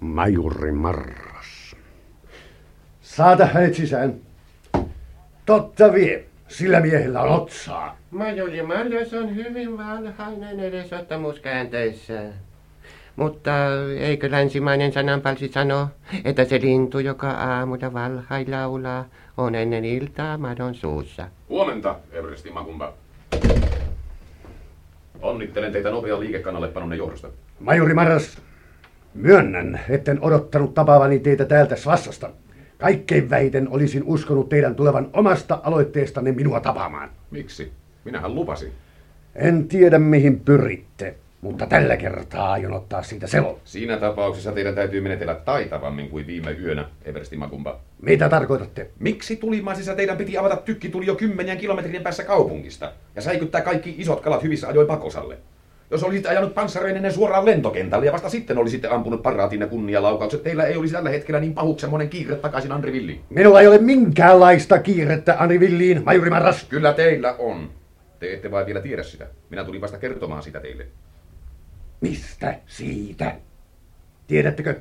Majuri 0.00 0.72
Marras. 0.72 1.76
Saata 3.00 3.46
hänet 3.46 3.74
sisään. 3.74 4.14
Totta 5.46 5.92
vie, 5.92 6.24
sillä 6.48 6.80
miehellä 6.80 7.20
on 7.20 7.28
otsaa. 7.42 7.96
Majori 8.10 8.62
Marjas 8.62 9.14
on 9.14 9.34
hyvin 9.34 9.78
vanhainen 9.78 10.60
edesottamuskäänteissään. 10.60 12.45
Mutta 13.16 13.50
eikö 13.98 14.30
länsimainen 14.30 14.92
sananpalsi 14.92 15.48
sano, 15.48 15.88
että 16.24 16.44
se 16.44 16.60
lintu, 16.60 16.98
joka 16.98 17.30
aamulla 17.30 17.92
valhai 17.92 18.46
laulaa, 18.48 19.04
on 19.36 19.54
ennen 19.54 19.84
iltaa 19.84 20.38
madon 20.38 20.74
suussa. 20.74 21.28
Huomenta, 21.48 21.96
Everesti 22.12 22.50
Magumba. 22.50 22.92
Onnittelen 25.22 25.72
teitä 25.72 25.90
nopean 25.90 26.20
liikekannallepanonnen 26.20 26.98
johdosta. 26.98 27.28
Majuri 27.60 27.94
Maras, 27.94 28.42
myönnän, 29.14 29.80
etten 29.88 30.18
odottanut 30.20 30.74
tapaavani 30.74 31.18
teitä 31.18 31.44
täältä 31.44 31.76
Svassasta. 31.76 32.30
Kaikkein 32.78 33.30
vähiten 33.30 33.68
olisin 33.68 34.02
uskonut 34.06 34.48
teidän 34.48 34.74
tulevan 34.74 35.10
omasta 35.12 35.60
aloitteestanne 35.62 36.32
minua 36.32 36.60
tapaamaan. 36.60 37.10
Miksi? 37.30 37.72
Minähän 38.04 38.34
lupasin. 38.34 38.72
En 39.34 39.68
tiedä 39.68 39.98
mihin 39.98 40.40
pyritte, 40.40 41.14
mutta 41.40 41.66
tällä 41.66 41.96
kertaa 41.96 42.52
aion 42.52 42.72
ottaa 42.72 43.02
siitä 43.02 43.26
selon. 43.26 43.60
Siinä 43.64 43.96
tapauksessa 43.96 44.52
teidän 44.52 44.74
täytyy 44.74 45.00
menetellä 45.00 45.34
taitavammin 45.34 46.10
kuin 46.10 46.26
viime 46.26 46.50
yönä, 46.50 46.88
Eversti 47.04 47.36
Makumba. 47.36 47.80
Mitä 48.02 48.28
tarkoitatte? 48.28 48.90
Miksi 48.98 49.36
tulimaisissa 49.36 49.94
teidän 49.94 50.16
piti 50.16 50.38
avata 50.38 50.56
tykki 50.56 50.88
tuli 50.88 51.06
jo 51.06 51.14
kymmenien 51.14 51.58
kilometrien 51.58 52.02
päässä 52.02 52.24
kaupungista 52.24 52.92
ja 53.14 53.22
säikyttää 53.22 53.60
kaikki 53.60 53.94
isot 53.98 54.20
kalat 54.20 54.42
hyvissä 54.42 54.68
ajoin 54.68 54.86
pakosalle? 54.86 55.38
Jos 55.90 56.02
olisit 56.02 56.26
ajanut 56.26 56.54
panssareinen 56.54 57.12
suoraan 57.12 57.44
lentokentälle 57.44 58.06
ja 58.06 58.12
vasta 58.12 58.28
sitten 58.28 58.58
olisitte 58.58 58.88
ampunut 58.88 59.22
paraatin 59.22 59.68
kunnialaukaukset, 59.68 60.42
teillä 60.42 60.64
ei 60.64 60.76
olisi 60.76 60.94
tällä 60.94 61.10
hetkellä 61.10 61.40
niin 61.40 61.54
pahut 61.54 61.80
semmoinen 61.80 62.08
kiire 62.08 62.36
takaisin 62.36 62.72
Andri 62.72 62.92
Villiin. 62.92 63.20
Minulla 63.30 63.60
ei 63.60 63.66
ole 63.66 63.78
minkäänlaista 63.78 64.78
kiirettä 64.78 65.36
Andri 65.38 65.60
Villiin, 65.60 66.02
majuri 66.04 66.30
Marras. 66.30 66.64
Kyllä 66.64 66.92
teillä 66.92 67.34
on. 67.38 67.70
Te 68.18 68.32
ette 68.32 68.50
vain 68.50 68.66
vielä 68.66 68.80
tiedä 68.80 69.02
sitä. 69.02 69.26
Minä 69.50 69.64
tulin 69.64 69.80
vasta 69.80 69.98
kertomaan 69.98 70.42
sitä 70.42 70.60
teille. 70.60 70.86
Mistä 72.00 72.54
siitä? 72.66 73.36
Tiedättekö, 74.26 74.80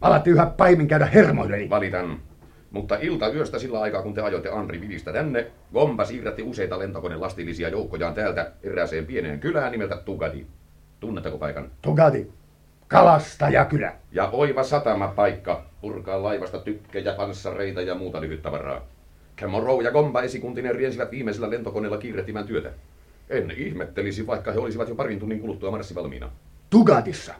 alatte 0.00 0.30
yhä 0.30 0.46
paimin 0.46 0.88
käydä 0.88 1.06
hermoilleni. 1.06 1.70
Valitan. 1.70 2.18
Mutta 2.70 2.98
ilta 3.00 3.32
yöstä 3.32 3.58
sillä 3.58 3.80
aikaa, 3.80 4.02
kun 4.02 4.14
te 4.14 4.20
ajoitte 4.20 4.48
Andri 4.48 4.80
Vilistä 4.80 5.12
tänne, 5.12 5.46
Gomba 5.72 6.04
siirrätti 6.04 6.42
useita 6.42 6.78
lentokoneen 6.78 7.20
lastillisia 7.20 7.68
joukkojaan 7.68 8.14
täältä 8.14 8.52
erääseen 8.62 9.06
pieneen 9.06 9.40
kylään 9.40 9.72
nimeltä 9.72 9.96
Tugadi. 9.96 10.46
Tunnetteko 11.00 11.38
paikan? 11.38 11.70
Tugadi. 11.82 12.26
Kalastajakylä. 12.88 13.92
Ja 14.12 14.28
oiva 14.28 14.62
satamapaikka. 14.62 15.64
Purkaa 15.80 16.22
laivasta 16.22 16.58
tykkejä, 16.58 17.12
panssareita 17.12 17.82
ja 17.82 17.94
muuta 17.94 18.20
lyhyttavaraa. 18.20 18.80
Camorrow 19.36 19.84
ja 19.84 19.90
Gomba 19.90 20.22
esikuntinen 20.22 20.74
riensivät 20.74 21.10
viimeisellä 21.10 21.50
lentokoneella 21.50 21.98
kiirehtimään 21.98 22.46
työtä. 22.46 22.70
En 23.30 23.50
ihmettelisi, 23.56 24.26
vaikka 24.26 24.52
he 24.52 24.58
olisivat 24.58 24.88
jo 24.88 24.94
parin 24.94 25.20
tunnin 25.20 25.40
kuluttua 25.40 25.70
marssi 25.70 25.94
valmiina. 25.94 26.30
Tugatissa. 26.70 27.34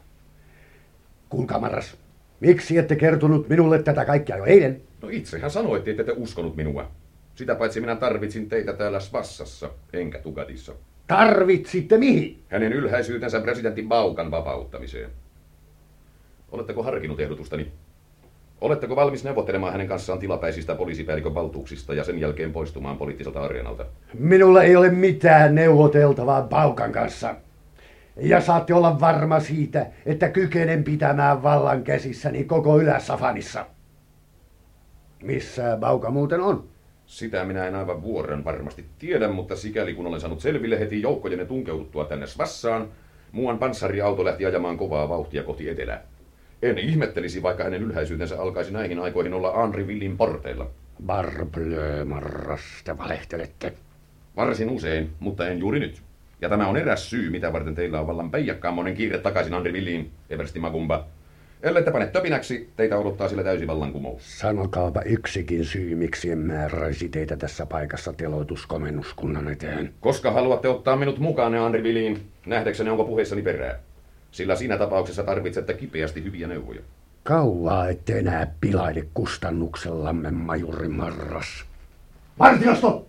Kuulkaa 1.28 1.58
Marras, 1.58 1.96
miksi 2.40 2.78
ette 2.78 2.96
kertonut 2.96 3.48
minulle 3.48 3.82
tätä 3.82 4.04
kaikkea 4.04 4.36
jo 4.36 4.44
eilen? 4.44 4.82
No 5.02 5.08
itsehän 5.08 5.50
sanoitte, 5.50 5.90
että 5.90 6.04
te 6.04 6.12
uskonut 6.16 6.56
minua. 6.56 6.90
Sitä 7.34 7.54
paitsi 7.54 7.80
minä 7.80 7.96
tarvitsin 7.96 8.48
teitä 8.48 8.72
täällä 8.72 9.00
Svassassa, 9.00 9.70
enkä 9.92 10.18
Tugatissa. 10.18 10.72
Tarvitsitte 11.06 11.98
mihin? 11.98 12.42
Hänen 12.48 12.72
ylhäisyytensä 12.72 13.40
presidentin 13.40 13.88
Baukan 13.88 14.30
vapauttamiseen. 14.30 15.10
Oletteko 16.52 16.82
harkinnut 16.82 17.20
ehdotustani? 17.20 17.72
Oletteko 18.62 18.96
valmis 18.96 19.24
neuvottelemaan 19.24 19.72
hänen 19.72 19.88
kanssaan 19.88 20.18
tilapäisistä 20.18 20.74
poliisipäällikön 20.74 21.34
valtuuksista 21.34 21.94
ja 21.94 22.04
sen 22.04 22.18
jälkeen 22.18 22.52
poistumaan 22.52 22.96
poliittiselta 22.96 23.42
areenalta? 23.42 23.86
Minulla 24.18 24.62
ei 24.62 24.76
ole 24.76 24.90
mitään 24.90 25.54
neuvoteltavaa 25.54 26.42
Baukan 26.42 26.92
kanssa. 26.92 27.34
Ja 28.16 28.40
saatte 28.40 28.74
olla 28.74 29.00
varma 29.00 29.40
siitä, 29.40 29.86
että 30.06 30.28
kykenen 30.28 30.84
pitämään 30.84 31.42
vallan 31.42 31.82
käsissäni 31.82 32.44
koko 32.44 32.80
Ylä-Safanissa. 32.80 33.66
Missä 35.22 35.76
Bauka 35.80 36.10
muuten 36.10 36.40
on? 36.40 36.64
Sitä 37.06 37.44
minä 37.44 37.66
en 37.66 37.74
aivan 37.74 38.02
vuoren 38.02 38.44
varmasti 38.44 38.84
tiedä, 38.98 39.28
mutta 39.28 39.56
sikäli 39.56 39.94
kun 39.94 40.06
olen 40.06 40.20
saanut 40.20 40.40
selville 40.40 40.80
heti 40.80 41.02
joukkojenne 41.02 41.44
tunkeuduttua 41.44 42.04
tänne 42.04 42.26
Svassaan, 42.26 42.88
muuan 43.32 43.58
panssariauto 43.58 44.24
lähti 44.24 44.46
ajamaan 44.46 44.76
kovaa 44.76 45.08
vauhtia 45.08 45.42
kohti 45.42 45.68
etelää. 45.68 46.02
En 46.62 46.78
ihmettelisi, 46.78 47.42
vaikka 47.42 47.64
hänen 47.64 47.82
ylhäisyytensä 47.82 48.40
alkaisi 48.40 48.72
näihin 48.72 48.98
aikoihin 48.98 49.34
olla 49.34 49.62
Henri 49.62 49.86
Villin 49.86 50.16
porteilla. 50.16 50.70
Barblö, 51.06 52.04
Marras, 52.04 52.60
te 52.84 52.98
valehtelette. 52.98 53.72
Varsin 54.36 54.70
usein, 54.70 55.10
mutta 55.20 55.48
en 55.48 55.58
juuri 55.58 55.80
nyt. 55.80 56.02
Ja 56.40 56.48
tämä 56.48 56.68
on 56.68 56.76
eräs 56.76 57.10
syy, 57.10 57.30
mitä 57.30 57.52
varten 57.52 57.74
teillä 57.74 58.00
on 58.00 58.06
vallan 58.06 58.30
peijakkaan 58.30 58.74
monen 58.74 58.94
kiire 58.94 59.18
takaisin 59.18 59.54
Henri 59.54 59.72
Villiin, 59.72 60.10
Eversti 60.30 60.58
Magumba. 60.58 61.06
Ellette 61.62 61.90
pane 61.90 62.06
töpinäksi, 62.06 62.70
teitä 62.76 62.98
odottaa 62.98 63.28
sillä 63.28 63.44
täysi 63.44 63.66
vallankumous. 63.66 64.38
Sanokaapa 64.38 65.02
yksikin 65.02 65.64
syy, 65.64 65.94
miksi 65.94 66.30
en 66.30 66.38
määräisi 66.38 67.08
teitä 67.08 67.36
tässä 67.36 67.66
paikassa 67.66 68.12
teloituskomennuskunnan 68.12 69.48
eteen. 69.48 69.94
Koska 70.00 70.30
haluatte 70.30 70.68
ottaa 70.68 70.96
minut 70.96 71.18
mukaan 71.18 71.54
Henri 71.54 71.82
Villiin, 71.82 72.22
nähdäkseni 72.46 72.90
onko 72.90 73.04
puheessani 73.04 73.42
perää. 73.42 73.78
Sillä 74.32 74.56
siinä 74.56 74.78
tapauksessa 74.78 75.22
tarvitsette 75.22 75.74
kipeästi 75.74 76.24
hyviä 76.24 76.48
neuvoja. 76.48 76.80
Kauaa 77.22 77.88
ette 77.88 78.18
enää 78.18 78.54
pilaile 78.60 79.06
kustannuksellamme, 79.14 80.30
majuri 80.30 80.88
Marras. 80.88 81.64
Vartiosto! 82.38 83.06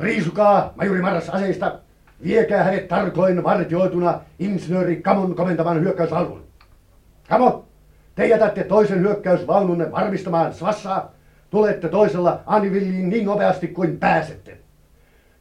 Riisukaa 0.00 0.72
majuri 0.76 1.00
Marras 1.00 1.28
aseista. 1.28 1.78
Viekää 2.24 2.64
hänet 2.64 2.88
tarkoin 2.88 3.44
vartioituna 3.44 4.20
insinööri 4.38 4.96
Kamon 4.96 5.34
komentaman 5.34 5.80
hyökkäysvalvun. 5.80 6.44
Kamo, 7.28 7.64
te 8.14 8.26
jätätte 8.26 8.64
toisen 8.64 9.00
hyökkäysvaununne 9.00 9.92
varmistamaan 9.92 10.54
Svassaa. 10.54 11.12
Tulette 11.50 11.88
toisella 11.88 12.40
Anivilliin 12.46 13.08
niin 13.08 13.24
nopeasti 13.24 13.68
kuin 13.68 13.98
pääsette. 13.98 14.59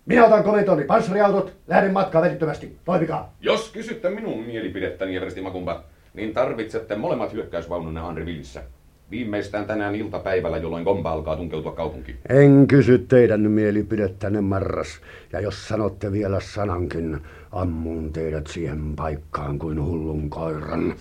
Minä 0.10 0.26
otan 0.26 0.44
komentoni 0.44 0.84
panssariautot, 0.84 1.54
lähden 1.68 1.94
matkaan 1.94 2.24
välittömästi. 2.26 2.78
Toimikaa. 2.86 3.34
Jos 3.42 3.72
kysytte 3.72 4.10
minun 4.10 4.44
mielipidettäni, 4.44 5.16
Eversti 5.16 5.42
Makumba, 5.42 5.84
niin 6.14 6.34
tarvitsette 6.34 6.96
molemmat 6.96 7.34
hyökkäysvaununne 7.34 8.02
Henri 8.08 8.26
Villissä. 8.26 8.64
Viimeistään 9.12 9.66
tänään 9.66 9.96
iltapäivällä, 9.96 10.58
jolloin 10.58 10.84
Gomba 10.84 11.12
alkaa 11.12 11.36
tunkeutua 11.36 11.72
kaupunkiin. 11.72 12.18
En 12.30 12.68
kysy 12.68 12.98
teidän 12.98 13.42
mielipidettänne, 13.42 14.42
Marras. 14.42 15.00
Ja 15.32 15.40
jos 15.40 15.68
sanotte 15.68 16.12
vielä 16.12 16.40
sanankin, 16.40 17.18
ammun 17.52 18.14
teidät 18.14 18.48
siihen 18.48 18.96
paikkaan 18.96 19.60
kuin 19.60 19.84
hullun 19.84 20.30
koiran. 20.30 20.96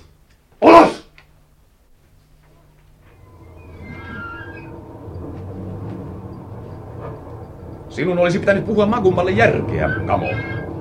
Ulos! 0.61 1.08
Sinun 7.99 8.19
olisi 8.19 8.39
pitänyt 8.39 8.67
puhua 8.67 8.87
Magummalle 8.87 9.31
järkeä, 9.31 9.91
Kamo. 10.07 10.27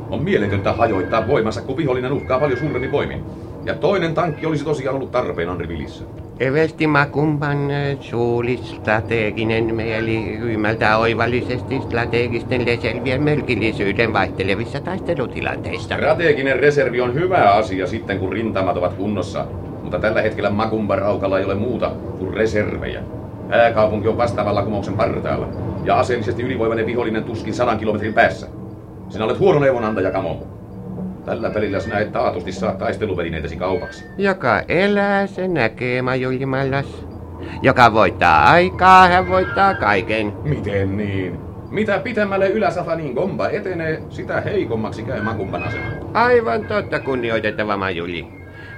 On 0.10 0.24
mieletöntä 0.24 0.74
hajoittaa 0.74 1.28
voimansa, 1.28 1.62
kun 1.62 1.78
vihollinen 1.78 2.12
uhkaa 2.12 2.40
paljon 2.40 2.60
suuremmin 2.60 2.92
voimin. 2.92 3.24
Ja 3.66 3.76
toinen 3.76 4.14
tankki 4.14 4.46
olisi 4.46 4.66
tosiaan 4.66 4.96
ollut 4.96 5.12
tarpeen 5.12 5.50
Andri 5.50 5.68
Vilissä. 5.68 6.04
Eversti 6.40 6.88
Makumban 6.88 7.58
suulistrateginen 8.00 9.76
mieli 9.76 10.38
ymmärtää 10.38 10.98
oivallisesti 10.98 11.82
strategisten 11.82 12.68
reservien 12.68 13.24
merkillisyyden 13.24 14.14
vaihtelevissa 14.14 14.80
taistelutilanteissa. 14.80 15.96
Strateginen 15.96 16.60
reservi 16.60 17.02
on 17.02 17.14
hyvä 17.14 17.52
asia 17.52 17.88
sitten, 17.88 18.20
kun 18.20 18.32
rintamat 18.32 18.78
ovat 18.78 18.94
kunnossa. 18.94 19.46
Mutta 19.84 20.00
tällä 20.00 20.22
hetkellä 20.22 20.50
Makumban 20.50 21.00
raukalla 21.00 21.40
ei 21.40 21.46
ole 21.46 21.56
muuta 21.56 21.92
kuin 22.20 22.34
reservejä. 22.34 23.02
Pääkaupunki 23.50 24.08
on 24.08 24.18
vastaavalla 24.18 24.62
kumouksen 24.62 24.94
partaalla. 24.94 25.77
Ja 25.88 26.00
aseellisesti 26.00 26.44
ylivoimainen 26.44 26.86
vihollinen 26.86 27.24
tuskin 27.24 27.54
sadan 27.54 27.78
kilometrin 27.78 28.14
päässä. 28.14 28.48
Sinä 29.10 29.26
olet 29.26 29.40
huono 29.40 29.60
neuvonantaja, 29.60 30.12
Kamo. 30.12 30.48
Tällä 31.26 31.50
pelillä 31.50 31.80
sinä 31.80 32.00
et 32.00 32.12
taatusti 32.12 32.52
saa 32.52 32.74
taisteluvälineitesi 32.74 33.56
kaupaksi. 33.56 34.06
Joka 34.18 34.62
elää, 34.68 35.28
se 35.28 35.48
näkee, 35.48 36.02
majuljimallas. 36.02 37.06
Joka 37.62 37.94
voittaa 37.94 38.50
aikaa, 38.50 39.08
hän 39.08 39.30
voittaa 39.30 39.74
kaiken. 39.74 40.34
Miten 40.44 40.98
niin? 40.98 41.40
Mitä 41.70 42.00
pitemmälle 42.00 42.50
Ylä-Safanin 42.50 43.14
Gomba 43.14 43.50
etenee, 43.50 44.02
sitä 44.10 44.42
heikommaksi 44.42 45.04
käy 45.04 45.22
Makumban 45.22 45.64
asema. 45.64 45.86
Aivan 46.14 46.66
totta, 46.66 47.00
kunnioitettava 47.00 47.78
majuli. 47.78 48.28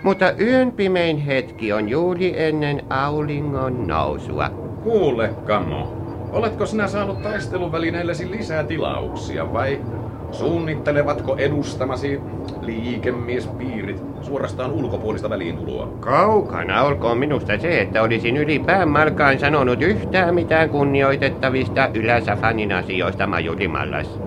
Mutta 0.04 0.32
yön 0.32 0.72
pimein 0.72 1.18
hetki 1.18 1.74
on 1.74 1.90
juuri 1.90 2.34
ennen 2.44 2.84
auringon 2.90 3.88
nousua. 3.88 4.50
Kuule, 4.84 5.30
Kamo. 5.46 5.99
Oletko 6.32 6.66
sinä 6.66 6.88
saanut 6.88 7.22
taisteluvälineillesi 7.22 8.32
lisää 8.32 8.64
tilauksia 8.64 9.54
vai 9.54 9.80
Suunnittelevatko 10.32 11.36
edustamasi 11.38 12.20
liikemiespiirit 12.62 14.02
suorastaan 14.22 14.72
ulkopuolista 14.72 15.30
väliintuloa? 15.30 15.88
Kaukana 16.00 16.84
olkoon 16.84 17.18
minusta 17.18 17.58
se, 17.58 17.82
että 17.82 18.02
olisin 18.02 18.38
ylipään 18.38 18.90
malkaan 18.90 19.40
sanonut 19.40 19.82
yhtään 19.82 20.36
mitään 20.36 20.70
kunnioitettavista 20.70 21.90
Ylä-Safanin 21.94 22.72
asioista 22.72 23.28
majurimallas. 23.28 24.20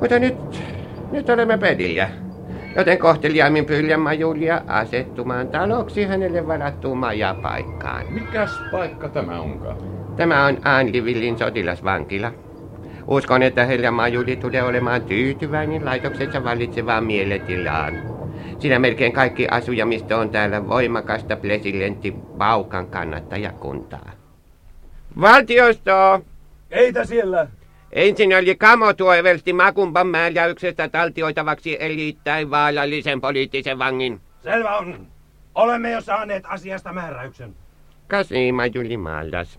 Mutta 0.00 0.18
nyt, 0.18 0.62
nyt 1.12 1.30
olemme 1.30 1.58
pelillä. 1.58 2.08
Joten 2.76 2.98
kohteliaimmin 2.98 3.64
pyydän 3.64 4.00
majulia 4.00 4.62
asettumaan 4.66 5.48
taloksi 5.48 6.04
hänelle 6.04 6.46
varattuun 6.46 6.98
majapaikkaan. 6.98 8.06
Mikäs 8.10 8.50
paikka 8.72 9.08
tämä 9.08 9.40
onkaan? 9.40 9.99
Tämä 10.16 10.46
on 10.46 10.58
Anlivillin 10.64 11.38
sotilasvankila. 11.38 12.32
Uskon, 13.06 13.42
että 13.42 13.64
herra 13.64 13.90
Majuli 13.90 14.36
tulee 14.36 14.62
olemaan 14.62 15.02
tyytyväinen 15.02 15.84
laitoksensa 15.84 16.44
vallitsevaan 16.44 17.04
mieletilaan. 17.04 18.02
Siinä 18.58 18.78
melkein 18.78 19.12
kaikki 19.12 19.48
asujamista 19.50 20.18
on 20.18 20.30
täällä 20.30 20.68
voimakasta 20.68 21.36
presidentti 21.36 22.14
Baukan 22.38 22.86
kannattajakuntaa. 22.86 24.10
Valtiosto! 25.20 26.24
Keitä 26.68 27.04
siellä? 27.04 27.46
Ensin 27.92 28.36
oli 28.36 28.56
Kamo 28.56 28.92
tuovelsti 28.92 29.52
Makumpan 29.52 30.06
määräyksestä 30.06 30.88
taltioitavaksi 30.88 31.76
erittäin 31.80 32.50
vaarallisen 32.50 33.20
poliittisen 33.20 33.78
vangin. 33.78 34.20
Selvä 34.42 34.76
on. 34.76 35.06
Olemme 35.54 35.90
jo 35.90 36.00
saaneet 36.00 36.44
asiasta 36.46 36.92
määräyksen. 36.92 37.54
Kasima 38.08 38.66
Juli 38.66 38.96
Mallas. 38.96 39.58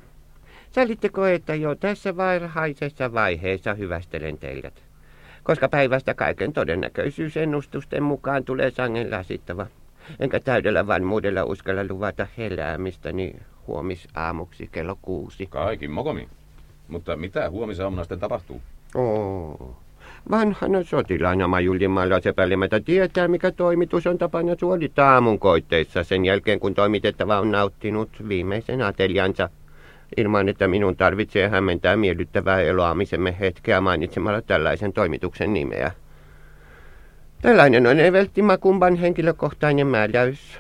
Sallitteko, 0.72 1.26
että 1.26 1.56
jo 1.56 1.76
tässä 1.76 2.18
varhaisessa 2.18 3.14
vaiheessa 3.14 3.74
hyvästelen 3.74 4.38
teidät? 4.38 4.74
Koska 5.44 5.70
päivästä 5.70 6.14
kaiken 6.14 6.54
todennäköisyys 6.54 7.38
ennustusten 7.38 8.04
mukaan 8.04 8.44
tulee 8.44 8.72
sangen 8.72 9.12
lasittava. 9.12 9.68
Enkä 10.20 10.40
täydellä 10.40 10.88
varmuudella 10.88 11.44
uskalla 11.44 11.82
luvata 11.90 12.28
heräämistäni 12.38 13.34
huomisaamuksi 13.68 14.70
kello 14.72 14.98
kuusi. 15.02 15.46
Kaikin 15.46 15.92
mokomi. 15.92 16.30
Mutta 16.88 17.16
mitä 17.16 17.50
huomisaamuna 17.50 18.04
sitten 18.04 18.20
tapahtuu? 18.20 18.62
Oo. 18.96 19.76
Vanhana 20.32 20.84
sotilaana 20.84 21.48
Majulimalla 21.48 22.20
epäilemättä 22.26 22.80
tietää, 22.80 23.28
mikä 23.28 23.52
toimitus 23.52 24.08
on 24.08 24.18
tapana 24.18 24.56
suorittaa 24.60 25.14
aamun 25.14 25.40
koitteissa 25.40 26.04
sen 26.04 26.26
jälkeen, 26.26 26.60
kun 26.60 26.74
toimitettava 26.74 27.40
on 27.40 27.52
nauttinut 27.52 28.10
viimeisen 28.28 28.82
ateliansa. 28.82 29.50
Ilman, 30.18 30.50
että 30.50 30.68
minun 30.68 30.98
tarvitsee 30.98 31.50
hämmentää 31.50 31.96
miellyttävää 31.96 32.62
eloamisemme 32.62 33.36
hetkeä 33.40 33.82
mainitsemalla 33.82 34.42
tällaisen 34.42 34.94
toimituksen 34.94 35.54
nimeä. 35.54 35.92
Tällainen 37.42 37.88
on 37.88 38.00
Eveltti 38.00 38.42
Makumban 38.42 38.96
henkilökohtainen 38.96 39.88
määräys. 39.88 40.60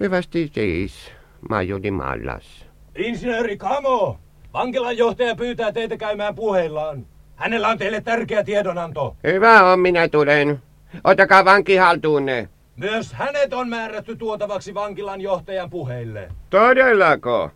Hyvästi 0.00 0.50
siis, 0.54 1.12
Majuli 1.48 1.90
Mallas. 1.90 2.66
Insinööri 2.96 3.56
Kamo! 3.56 4.18
Vankilan 4.52 4.98
johtaja 4.98 5.34
pyytää 5.34 5.72
teitä 5.72 5.96
käymään 5.96 6.34
puheillaan. 6.34 7.06
Hänellä 7.36 7.68
on 7.68 7.78
teille 7.78 8.00
tärkeä 8.00 8.44
tiedonanto. 8.44 9.16
Hyvä 9.24 9.72
on, 9.72 9.80
minä 9.80 10.08
tulen. 10.08 10.62
Otakaa 11.04 11.44
vanki 11.44 11.76
haltuunne. 11.76 12.48
Myös 12.76 13.12
hänet 13.12 13.52
on 13.52 13.68
määrätty 13.68 14.16
tuotavaksi 14.16 14.74
vankilan 14.74 15.20
johtajan 15.20 15.70
puheille. 15.70 16.28
Todellako? 16.50 17.50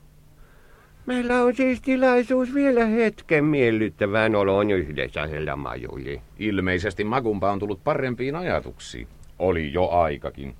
Meillä 1.07 1.43
on 1.43 1.57
siis 1.57 1.81
tilaisuus 1.81 2.55
vielä 2.55 2.85
hetken 2.85 3.45
miellyttävään 3.45 4.35
oloon 4.35 4.71
yhdessä, 4.71 5.27
Hella 5.27 5.57
Majuli. 5.57 6.21
Ilmeisesti 6.38 7.05
Magumpa 7.05 7.53
on 7.53 7.59
tullut 7.59 7.85
parempiin 7.85 8.37
ajatuksiin. 8.37 9.09
Oli 9.38 9.73
jo 9.73 9.88
aikakin. 9.88 10.55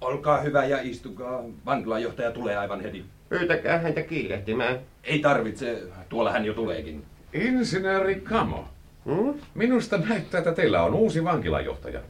Olkaa 0.00 0.40
hyvä 0.40 0.64
ja 0.64 0.78
istukaa. 0.82 1.42
Vankilanjohtaja 1.66 2.30
tulee 2.30 2.56
aivan 2.56 2.80
heti. 2.80 3.04
Pyytäkää 3.28 3.78
häntä 3.78 4.02
kiirehtimään. 4.02 4.78
Ei 5.04 5.18
tarvitse, 5.18 5.82
tuolla 6.08 6.32
hän 6.32 6.44
jo 6.44 6.54
tuleekin. 6.54 7.04
Insinööri 7.32 8.14
Kamo. 8.14 8.64
Hmm? 9.04 9.34
Minusta 9.54 9.98
näyttää, 9.98 10.38
että 10.38 10.52
teillä 10.52 10.82
on 10.82 10.94
uusi 10.94 11.24
vankilajohtaja. 11.24 12.00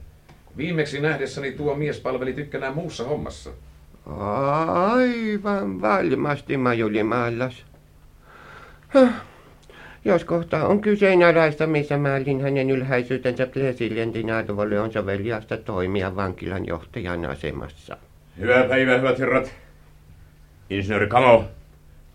Viimeksi 0.57 1.01
nähdessäni 1.01 1.53
tuo 1.53 1.75
mies 1.75 2.01
palveli 2.01 2.33
tykkänään 2.33 2.75
muussa 2.75 3.05
hommassa. 3.05 3.51
Aivan 4.66 5.81
varmasti, 5.81 6.57
Majuli 6.57 7.03
Mallas. 7.03 7.64
Höh. 8.88 9.12
Jos 10.05 10.25
kohta 10.25 10.66
on 10.66 10.81
kyseenalaista, 10.81 11.66
missä 11.66 11.99
määrin 11.99 12.40
hänen 12.40 12.71
ylhäisyytensä 12.71 13.47
presidentin 13.47 14.31
arvolle 14.31 14.81
on 14.81 14.92
soveliasta 14.92 15.57
toimia 15.57 16.16
vankilan 16.16 16.66
johtajan 16.66 17.25
asemassa. 17.25 17.97
Hyvää 18.38 18.64
päivää, 18.64 18.99
hyvät 18.99 19.19
herrat. 19.19 19.55
Insinööri 20.71 21.07
Kamo, 21.07 21.45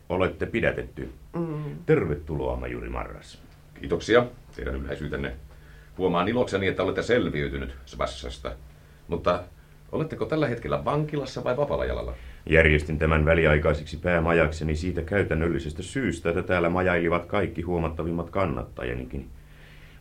olette 0.09 0.45
pidätetty. 0.45 1.09
Mm. 1.35 1.63
Tervetuloa, 1.85 2.55
Majuri 2.55 2.89
Marras. 2.89 3.41
Kiitoksia, 3.79 4.25
teidän 4.55 4.75
ylhäisyytenne. 4.75 5.33
Huomaan 5.97 6.27
ilokseni, 6.27 6.67
että 6.67 6.83
olette 6.83 7.03
selviytynyt 7.03 7.75
Svassasta. 7.85 8.51
Mutta 9.07 9.43
oletteko 9.91 10.25
tällä 10.25 10.47
hetkellä 10.47 10.85
vankilassa 10.85 11.43
vai 11.43 11.57
vapaalla 11.57 11.85
jalalla? 11.85 12.13
Järjestin 12.49 12.99
tämän 12.99 13.25
väliaikaiseksi 13.25 13.97
päämajakseni 13.97 14.75
siitä 14.75 15.01
käytännöllisestä 15.01 15.83
syystä, 15.83 16.29
että 16.29 16.43
täällä 16.43 16.69
majailivat 16.69 17.25
kaikki 17.25 17.61
huomattavimmat 17.61 18.29
kannattajanikin. 18.29 19.27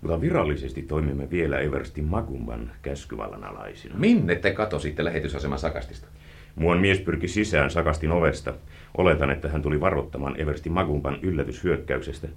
Mutta 0.00 0.20
virallisesti 0.20 0.82
toimimme 0.82 1.30
vielä 1.30 1.58
Everstin 1.58 2.04
Magumban 2.04 2.70
käskyvallan 2.82 3.44
alaisina. 3.44 3.94
Minne 3.98 4.34
te 4.34 4.50
katositte 4.50 5.04
lähetysaseman 5.04 5.58
sakastista? 5.58 6.06
Muun 6.54 6.80
mies 6.80 7.00
pyrki 7.00 7.28
sisään 7.28 7.70
sakastin 7.70 8.12
ovesta. 8.12 8.54
Oletan, 8.96 9.30
että 9.30 9.48
hän 9.48 9.62
tuli 9.62 9.80
varoittamaan 9.80 10.40
Everstin 10.40 10.72
Magumban 10.72 11.18
yllätyshyökkäyksestä. 11.22 12.28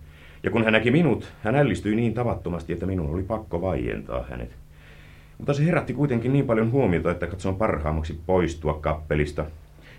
Ja 0.44 0.52
kun 0.52 0.64
hän 0.64 0.74
näki 0.74 0.92
minut, 0.92 1.34
hän 1.44 1.56
ällistyi 1.56 1.96
niin 1.96 2.14
tavattomasti, 2.14 2.74
että 2.74 2.86
minun 2.86 3.10
oli 3.10 3.24
pakko 3.24 3.62
vaientaa 3.62 4.26
hänet. 4.30 4.56
Mutta 5.38 5.54
se 5.54 5.66
herätti 5.66 5.94
kuitenkin 5.94 6.34
niin 6.34 6.46
paljon 6.46 6.72
huomiota, 6.72 7.12
että 7.12 7.28
katson 7.28 7.56
parhaammaksi 7.56 8.20
poistua 8.26 8.74
kappelista. 8.74 9.46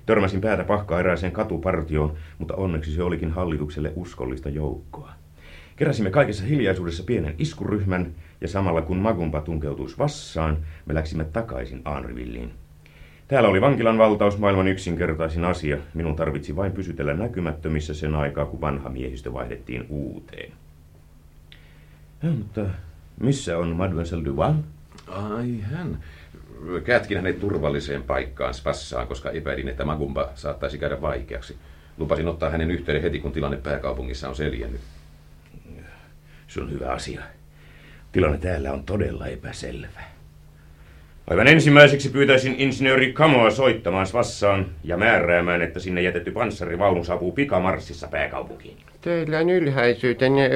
Törmäsin 0.06 0.40
päätä 0.40 0.64
pahkaa 0.64 1.00
erääseen 1.00 1.32
katupartioon, 1.32 2.16
mutta 2.38 2.54
onneksi 2.54 2.94
se 2.94 3.02
olikin 3.02 3.30
hallitukselle 3.30 3.92
uskollista 3.96 4.48
joukkoa. 4.48 5.12
Keräsimme 5.76 6.10
kaikessa 6.10 6.44
hiljaisuudessa 6.44 7.04
pienen 7.04 7.34
iskuryhmän, 7.38 8.14
ja 8.40 8.48
samalla 8.48 8.82
kun 8.82 8.96
Magumpa 8.96 9.40
tunkeutui 9.40 9.88
vassaan, 9.98 10.58
me 10.86 10.94
läksimme 10.94 11.24
takaisin 11.24 11.82
Aanrivilliin. 11.84 12.63
Täällä 13.28 13.48
oli 13.48 13.60
vankilan 13.60 13.98
valtaus 13.98 14.38
maailman 14.38 14.68
yksinkertaisin 14.68 15.44
asia. 15.44 15.76
Minun 15.94 16.16
tarvitsi 16.16 16.56
vain 16.56 16.72
pysytellä 16.72 17.14
näkymättömissä 17.14 17.94
sen 17.94 18.14
aikaa, 18.14 18.46
kun 18.46 18.60
vanha 18.60 18.88
miehistö 18.88 19.32
vaihdettiin 19.32 19.86
uuteen. 19.88 20.52
Ja, 22.22 22.30
mutta 22.30 22.60
missä 23.20 23.58
on 23.58 23.68
Mademoiselle 23.68 24.24
Duval? 24.24 24.54
Ai 25.08 25.60
hän. 25.60 25.98
Kätkin 26.84 27.16
hänet 27.16 27.40
turvalliseen 27.40 28.02
paikkaan 28.02 28.54
Spassaan, 28.54 29.06
koska 29.06 29.30
epäilin, 29.30 29.68
että 29.68 29.84
Magumba 29.84 30.30
saattaisi 30.34 30.78
käydä 30.78 31.00
vaikeaksi. 31.00 31.56
Lupasin 31.98 32.28
ottaa 32.28 32.50
hänen 32.50 32.70
yhteyden 32.70 33.02
heti, 33.02 33.20
kun 33.20 33.32
tilanne 33.32 33.56
pääkaupungissa 33.56 34.28
on 34.28 34.36
seljennyt. 34.36 34.80
Se 36.48 36.60
on 36.60 36.70
hyvä 36.70 36.92
asia. 36.92 37.22
Tilanne 38.12 38.38
täällä 38.38 38.72
on 38.72 38.84
todella 38.84 39.26
epäselvä. 39.26 40.13
Aivan 41.30 41.48
ensimmäiseksi 41.48 42.08
pyytäisin 42.08 42.54
insinööri 42.58 43.12
Kamoa 43.12 43.50
soittamaan 43.50 44.06
Svassaan 44.06 44.66
ja 44.84 44.96
määräämään, 44.96 45.62
että 45.62 45.80
sinne 45.80 46.02
jätetty 46.02 46.30
panssarivaunu 46.30 47.04
saapuu 47.04 47.32
pikamarssissa 47.32 48.08
pääkaupunkiin. 48.08 48.76
Teidän 49.00 49.50
ylhäisyytenne 49.50 50.50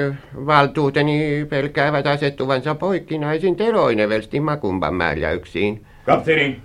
valtuuteni 0.47 1.47
pelkäävät 1.49 2.07
asettuvansa 2.07 2.75
poikkinaisin 2.75 3.57
teroin 3.57 4.01
Everstin 4.01 4.43
Makumban 4.43 4.95
määräyksiin. 4.95 5.87
Kapteeni, 6.07 6.61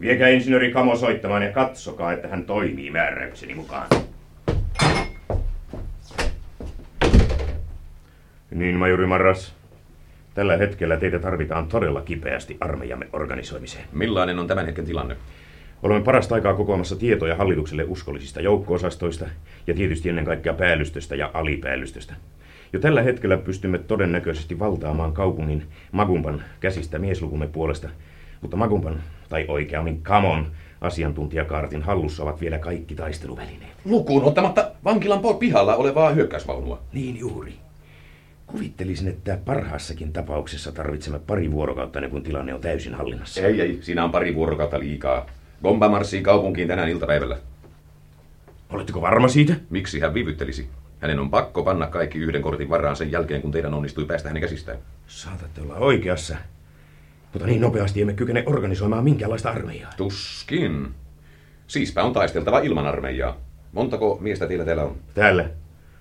viekää 0.00 0.28
insinööri 0.28 0.72
Kamo 0.72 0.96
soittamaan 0.96 1.42
ja 1.42 1.52
katsokaa, 1.52 2.12
että 2.12 2.28
hän 2.28 2.44
toimii 2.44 2.90
määräykseni 2.90 3.54
mukaan. 3.54 3.86
Niin, 8.50 8.76
majuri 8.76 9.06
Marras. 9.06 9.59
Tällä 10.40 10.56
hetkellä 10.56 10.96
teitä 10.96 11.18
tarvitaan 11.18 11.66
todella 11.66 12.02
kipeästi 12.02 12.56
armeijamme 12.60 13.08
organisoimiseen. 13.12 13.84
Millainen 13.92 14.38
on 14.38 14.46
tämän 14.46 14.66
hetken 14.66 14.84
tilanne? 14.84 15.16
Olemme 15.82 16.04
parasta 16.04 16.34
aikaa 16.34 16.54
kokoamassa 16.54 16.96
tietoja 16.96 17.36
hallitukselle 17.36 17.84
uskollisista 17.84 18.40
joukko-osastoista 18.40 19.26
ja 19.66 19.74
tietysti 19.74 20.08
ennen 20.08 20.24
kaikkea 20.24 20.54
päällystöstä 20.54 21.16
ja 21.16 21.30
alipäällystä. 21.34 22.14
Jo 22.72 22.80
tällä 22.80 23.02
hetkellä 23.02 23.36
pystymme 23.36 23.78
todennäköisesti 23.78 24.58
valtaamaan 24.58 25.12
kaupungin 25.12 25.62
Magumpan 25.92 26.42
käsistä 26.60 26.98
mieslukumme 26.98 27.46
puolesta, 27.46 27.88
mutta 28.40 28.56
Magumpan, 28.56 29.02
tai 29.28 29.44
oikeammin 29.48 30.02
Kamon, 30.02 30.46
asiantuntijakaartin 30.80 31.82
hallussa 31.82 32.22
ovat 32.22 32.40
vielä 32.40 32.58
kaikki 32.58 32.94
taisteluvälineet. 32.94 33.72
Lukuun 33.84 34.24
ottamatta 34.24 34.70
vankilan 34.84 35.20
pihalla 35.38 35.76
olevaa 35.76 36.10
hyökkäysvaunua. 36.10 36.82
Niin 36.92 37.18
juuri. 37.18 37.69
Kuvittelisin, 38.50 39.08
että 39.08 39.38
parhaassakin 39.44 40.12
tapauksessa 40.12 40.72
tarvitsemme 40.72 41.18
pari 41.18 41.50
vuorokautta 41.50 41.98
ennen 41.98 42.10
kuin 42.10 42.22
tilanne 42.22 42.54
on 42.54 42.60
täysin 42.60 42.94
hallinnassa. 42.94 43.40
Ei, 43.40 43.60
ei, 43.60 43.78
siinä 43.80 44.04
on 44.04 44.12
pari 44.12 44.34
vuorokautta 44.34 44.78
liikaa. 44.78 45.26
Gomba 45.62 45.88
marssii 45.88 46.22
kaupunkiin 46.22 46.68
tänään 46.68 46.88
iltapäivällä. 46.88 47.38
Oletteko 48.70 49.00
varma 49.00 49.28
siitä? 49.28 49.54
Miksi 49.70 50.00
hän 50.00 50.14
vivyttelisi? 50.14 50.68
Hänen 51.00 51.20
on 51.20 51.30
pakko 51.30 51.62
panna 51.62 51.86
kaikki 51.86 52.18
yhden 52.18 52.42
kortin 52.42 52.68
varaan 52.68 52.96
sen 52.96 53.12
jälkeen, 53.12 53.42
kun 53.42 53.50
teidän 53.50 53.74
onnistui 53.74 54.04
päästä 54.04 54.28
hänen 54.28 54.42
käsistään. 54.42 54.78
Saatatte 55.06 55.60
olla 55.60 55.74
oikeassa. 55.74 56.36
Mutta 57.32 57.46
niin 57.46 57.60
nopeasti 57.60 58.00
emme 58.00 58.12
kykene 58.12 58.42
organisoimaan 58.46 59.04
minkäänlaista 59.04 59.50
armeijaa. 59.50 59.92
Tuskin. 59.96 60.88
Siispä 61.66 62.02
on 62.02 62.12
taisteltava 62.12 62.58
ilman 62.58 62.86
armeijaa. 62.86 63.36
Montako 63.72 64.18
miestä 64.20 64.46
teillä 64.46 64.64
täällä 64.64 64.82
on? 64.82 64.96
Täällä. 65.14 65.50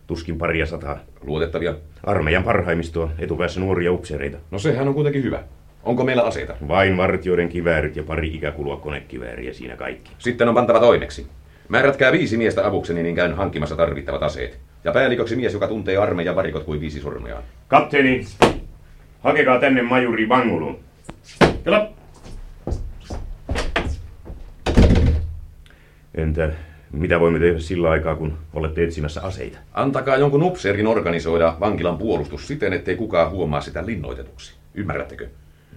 Tuskin 0.10 0.38
paria 0.38 0.66
sataa. 0.66 1.00
Luotettavia. 1.22 1.76
Armeijan 2.04 2.44
parhaimmistoa, 2.44 3.12
etupäässä 3.20 3.60
nuoria 3.60 3.92
upseereita. 3.92 4.38
No 4.52 4.60
sehän 4.60 4.88
on 4.88 4.94
kuitenkin 4.94 5.24
hyvä. 5.24 5.44
Onko 5.84 6.04
meillä 6.04 6.24
aseita? 6.24 6.56
Vain 6.68 6.98
vartioiden 6.98 7.50
kiväärit 7.50 7.96
ja 7.96 8.04
pari 8.04 8.28
ikäkulua 8.28 8.78
konekivääriä 8.78 9.54
siinä 9.54 9.76
kaikki. 9.76 10.12
Sitten 10.18 10.50
on 10.50 10.56
pantava 10.56 10.80
toimeksi. 10.80 11.28
Määrätkää 11.68 12.12
viisi 12.12 12.38
miestä 12.38 12.68
avukseni, 12.68 13.04
niin 13.04 13.16
käyn 13.16 13.34
hankkimassa 13.34 13.76
tarvittavat 13.76 14.24
aseet. 14.24 14.60
Ja 14.84 14.92
päälliköksi 14.92 15.36
mies, 15.36 15.54
joka 15.54 15.68
tuntee 15.68 15.98
armeijan 15.98 16.36
varikot 16.36 16.64
kuin 16.64 16.82
viisi 16.82 17.02
sormeaan. 17.02 17.44
Kapteeni, 17.68 18.26
hakekaa 19.20 19.60
tänne 19.60 19.82
majuri 19.82 20.30
Vangulun. 20.30 20.80
Kela. 21.64 21.90
Entä 26.16 26.52
mitä 26.92 27.20
voimme 27.20 27.40
tehdä 27.40 27.60
sillä 27.60 27.90
aikaa, 27.90 28.16
kun 28.16 28.38
olette 28.54 28.84
etsimässä 28.84 29.22
aseita? 29.22 29.58
Antakaa 29.74 30.18
jonkun 30.18 30.44
upseerin 30.44 30.88
organisoida 30.88 31.58
vankilan 31.60 31.98
puolustus 31.98 32.48
siten, 32.48 32.74
ettei 32.74 32.96
kukaan 32.96 33.32
huomaa 33.32 33.62
sitä 33.62 33.86
linnoitetuksi. 33.86 34.54
Ymmärrättekö? 34.74 35.28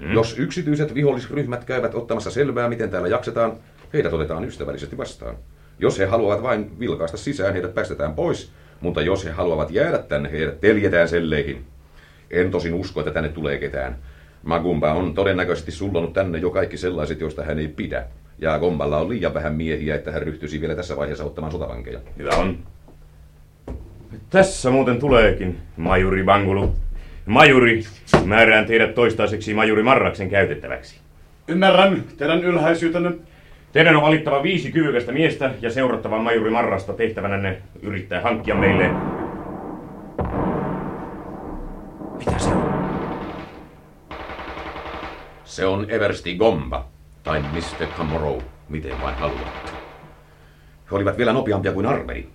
Hmm. 0.02 0.12
Jos 0.12 0.38
yksityiset 0.38 0.94
vihollisryhmät 0.94 1.64
käyvät 1.64 1.94
ottamassa 1.94 2.30
selvää, 2.30 2.68
miten 2.68 2.90
täällä 2.90 3.08
jaksetaan, 3.08 3.52
heidät 3.92 4.12
otetaan 4.12 4.44
ystävällisesti 4.44 4.98
vastaan. 4.98 5.36
Jos 5.78 5.98
he 5.98 6.04
haluavat 6.04 6.42
vain 6.42 6.78
vilkaista 6.78 7.16
sisään, 7.16 7.52
heidät 7.52 7.74
päästetään 7.74 8.14
pois, 8.14 8.52
mutta 8.80 9.02
jos 9.02 9.24
he 9.24 9.30
haluavat 9.30 9.70
jäädä 9.70 9.98
tänne, 9.98 10.32
heidät 10.32 10.60
teljetään 10.60 11.08
selleihin. 11.08 11.64
En 12.30 12.50
tosin 12.50 12.74
usko, 12.74 13.00
että 13.00 13.12
tänne 13.12 13.28
tulee 13.28 13.58
ketään. 13.58 13.96
Magumba 14.42 14.92
on 14.92 15.14
todennäköisesti 15.14 15.70
sullonut 15.70 16.12
tänne 16.12 16.38
jo 16.38 16.50
kaikki 16.50 16.76
sellaiset, 16.76 17.20
joista 17.20 17.42
hän 17.44 17.58
ei 17.58 17.68
pidä. 17.68 18.04
Ja 18.42 18.58
Gomballa 18.58 18.98
on 18.98 19.08
liian 19.08 19.34
vähän 19.34 19.54
miehiä, 19.54 19.94
että 19.94 20.12
hän 20.12 20.22
ryhtyisi 20.22 20.60
vielä 20.60 20.74
tässä 20.74 20.96
vaiheessa 20.96 21.24
ottamaan 21.24 21.52
sotavankeja. 21.52 22.00
Hyvä 22.18 22.30
on. 22.30 22.58
Tässä 24.30 24.70
muuten 24.70 24.98
tuleekin, 24.98 25.58
majuri 25.76 26.24
Bangulu. 26.24 26.74
Majuri, 27.26 27.82
määrään 28.24 28.66
teidät 28.66 28.94
toistaiseksi 28.94 29.54
majuri 29.54 29.82
Marraksen 29.82 30.30
käytettäväksi. 30.30 31.00
Ymmärrän 31.48 32.04
teidän 32.16 32.44
ylhäisyytenne. 32.44 33.12
Teidän 33.72 33.96
on 33.96 34.02
valittava 34.02 34.42
viisi 34.42 34.72
kyvykästä 34.72 35.12
miestä 35.12 35.50
ja 35.60 35.70
seurattava 35.70 36.18
majuri 36.18 36.50
Marrasta 36.50 36.92
tehtävänänne 36.92 37.62
yrittää 37.82 38.20
hankkia 38.20 38.54
meille... 38.54 38.90
Mitä 42.18 42.38
se 42.38 42.50
on? 42.50 42.72
Se 45.44 45.66
on 45.66 45.90
Eversti 45.90 46.36
Gomba, 46.36 46.91
tai 47.24 47.42
Mr. 47.42 47.86
Camorrow, 47.98 48.38
miten 48.68 49.00
vain 49.02 49.14
haluatte. 49.14 49.72
He 50.90 50.96
olivat 50.96 51.18
vielä 51.18 51.32
nopeampia 51.32 51.72
kuin 51.72 51.86
arveli. 51.86 52.28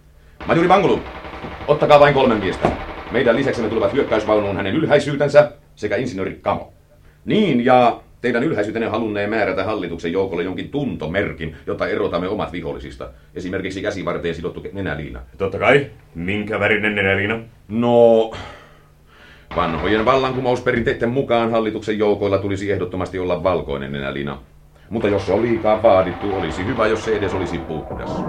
Majuri 0.46 0.68
Bangulu, 0.68 1.02
ottakaa 1.68 2.00
vain 2.00 2.14
kolme 2.14 2.36
miestä. 2.36 2.72
Meidän 3.12 3.36
lisäksemme 3.36 3.70
tulevat 3.70 3.94
hyökkäysvaunuun 3.94 4.56
hänen 4.56 4.76
ylhäisyytensä 4.76 5.52
sekä 5.76 5.96
insinööri 5.96 6.40
Kamo. 6.42 6.74
Niin, 7.26 7.66
ja 7.66 8.02
teidän 8.22 8.44
ylhäisyytenne 8.44 8.88
halunnee 8.88 9.28
määrätä 9.28 9.64
hallituksen 9.64 10.12
joukolle 10.12 10.44
jonkin 10.44 10.70
tuntomerkin, 10.70 11.56
jotta 11.68 11.88
erotamme 11.88 12.28
omat 12.28 12.52
vihollisista. 12.52 13.10
Esimerkiksi 13.36 13.82
käsivarteen 13.82 14.36
sidottu 14.36 14.64
nenäliina. 14.74 15.20
Totta 15.38 15.60
kai. 15.60 15.88
Minkä 16.16 16.60
värinen 16.60 16.96
nenäliina? 16.96 17.40
No, 17.68 18.32
vanhojen 19.56 20.06
vallankumousperinteiden 20.06 21.10
mukaan 21.10 21.52
hallituksen 21.52 21.98
joukoilla 21.98 22.38
tulisi 22.38 22.72
ehdottomasti 22.72 23.20
olla 23.20 23.44
valkoinen 23.44 23.92
nenäliina. 23.92 24.38
Mutta 24.90 25.08
jos 25.08 25.26
se 25.26 25.34
on 25.34 25.42
liikaa 25.42 25.84
vaadittu, 25.84 26.36
olisi 26.36 26.66
hyvä, 26.66 26.88
jos 26.88 27.06
se 27.06 27.16
edes 27.16 27.34
olisi 27.34 27.60
puhdas. 27.60 28.28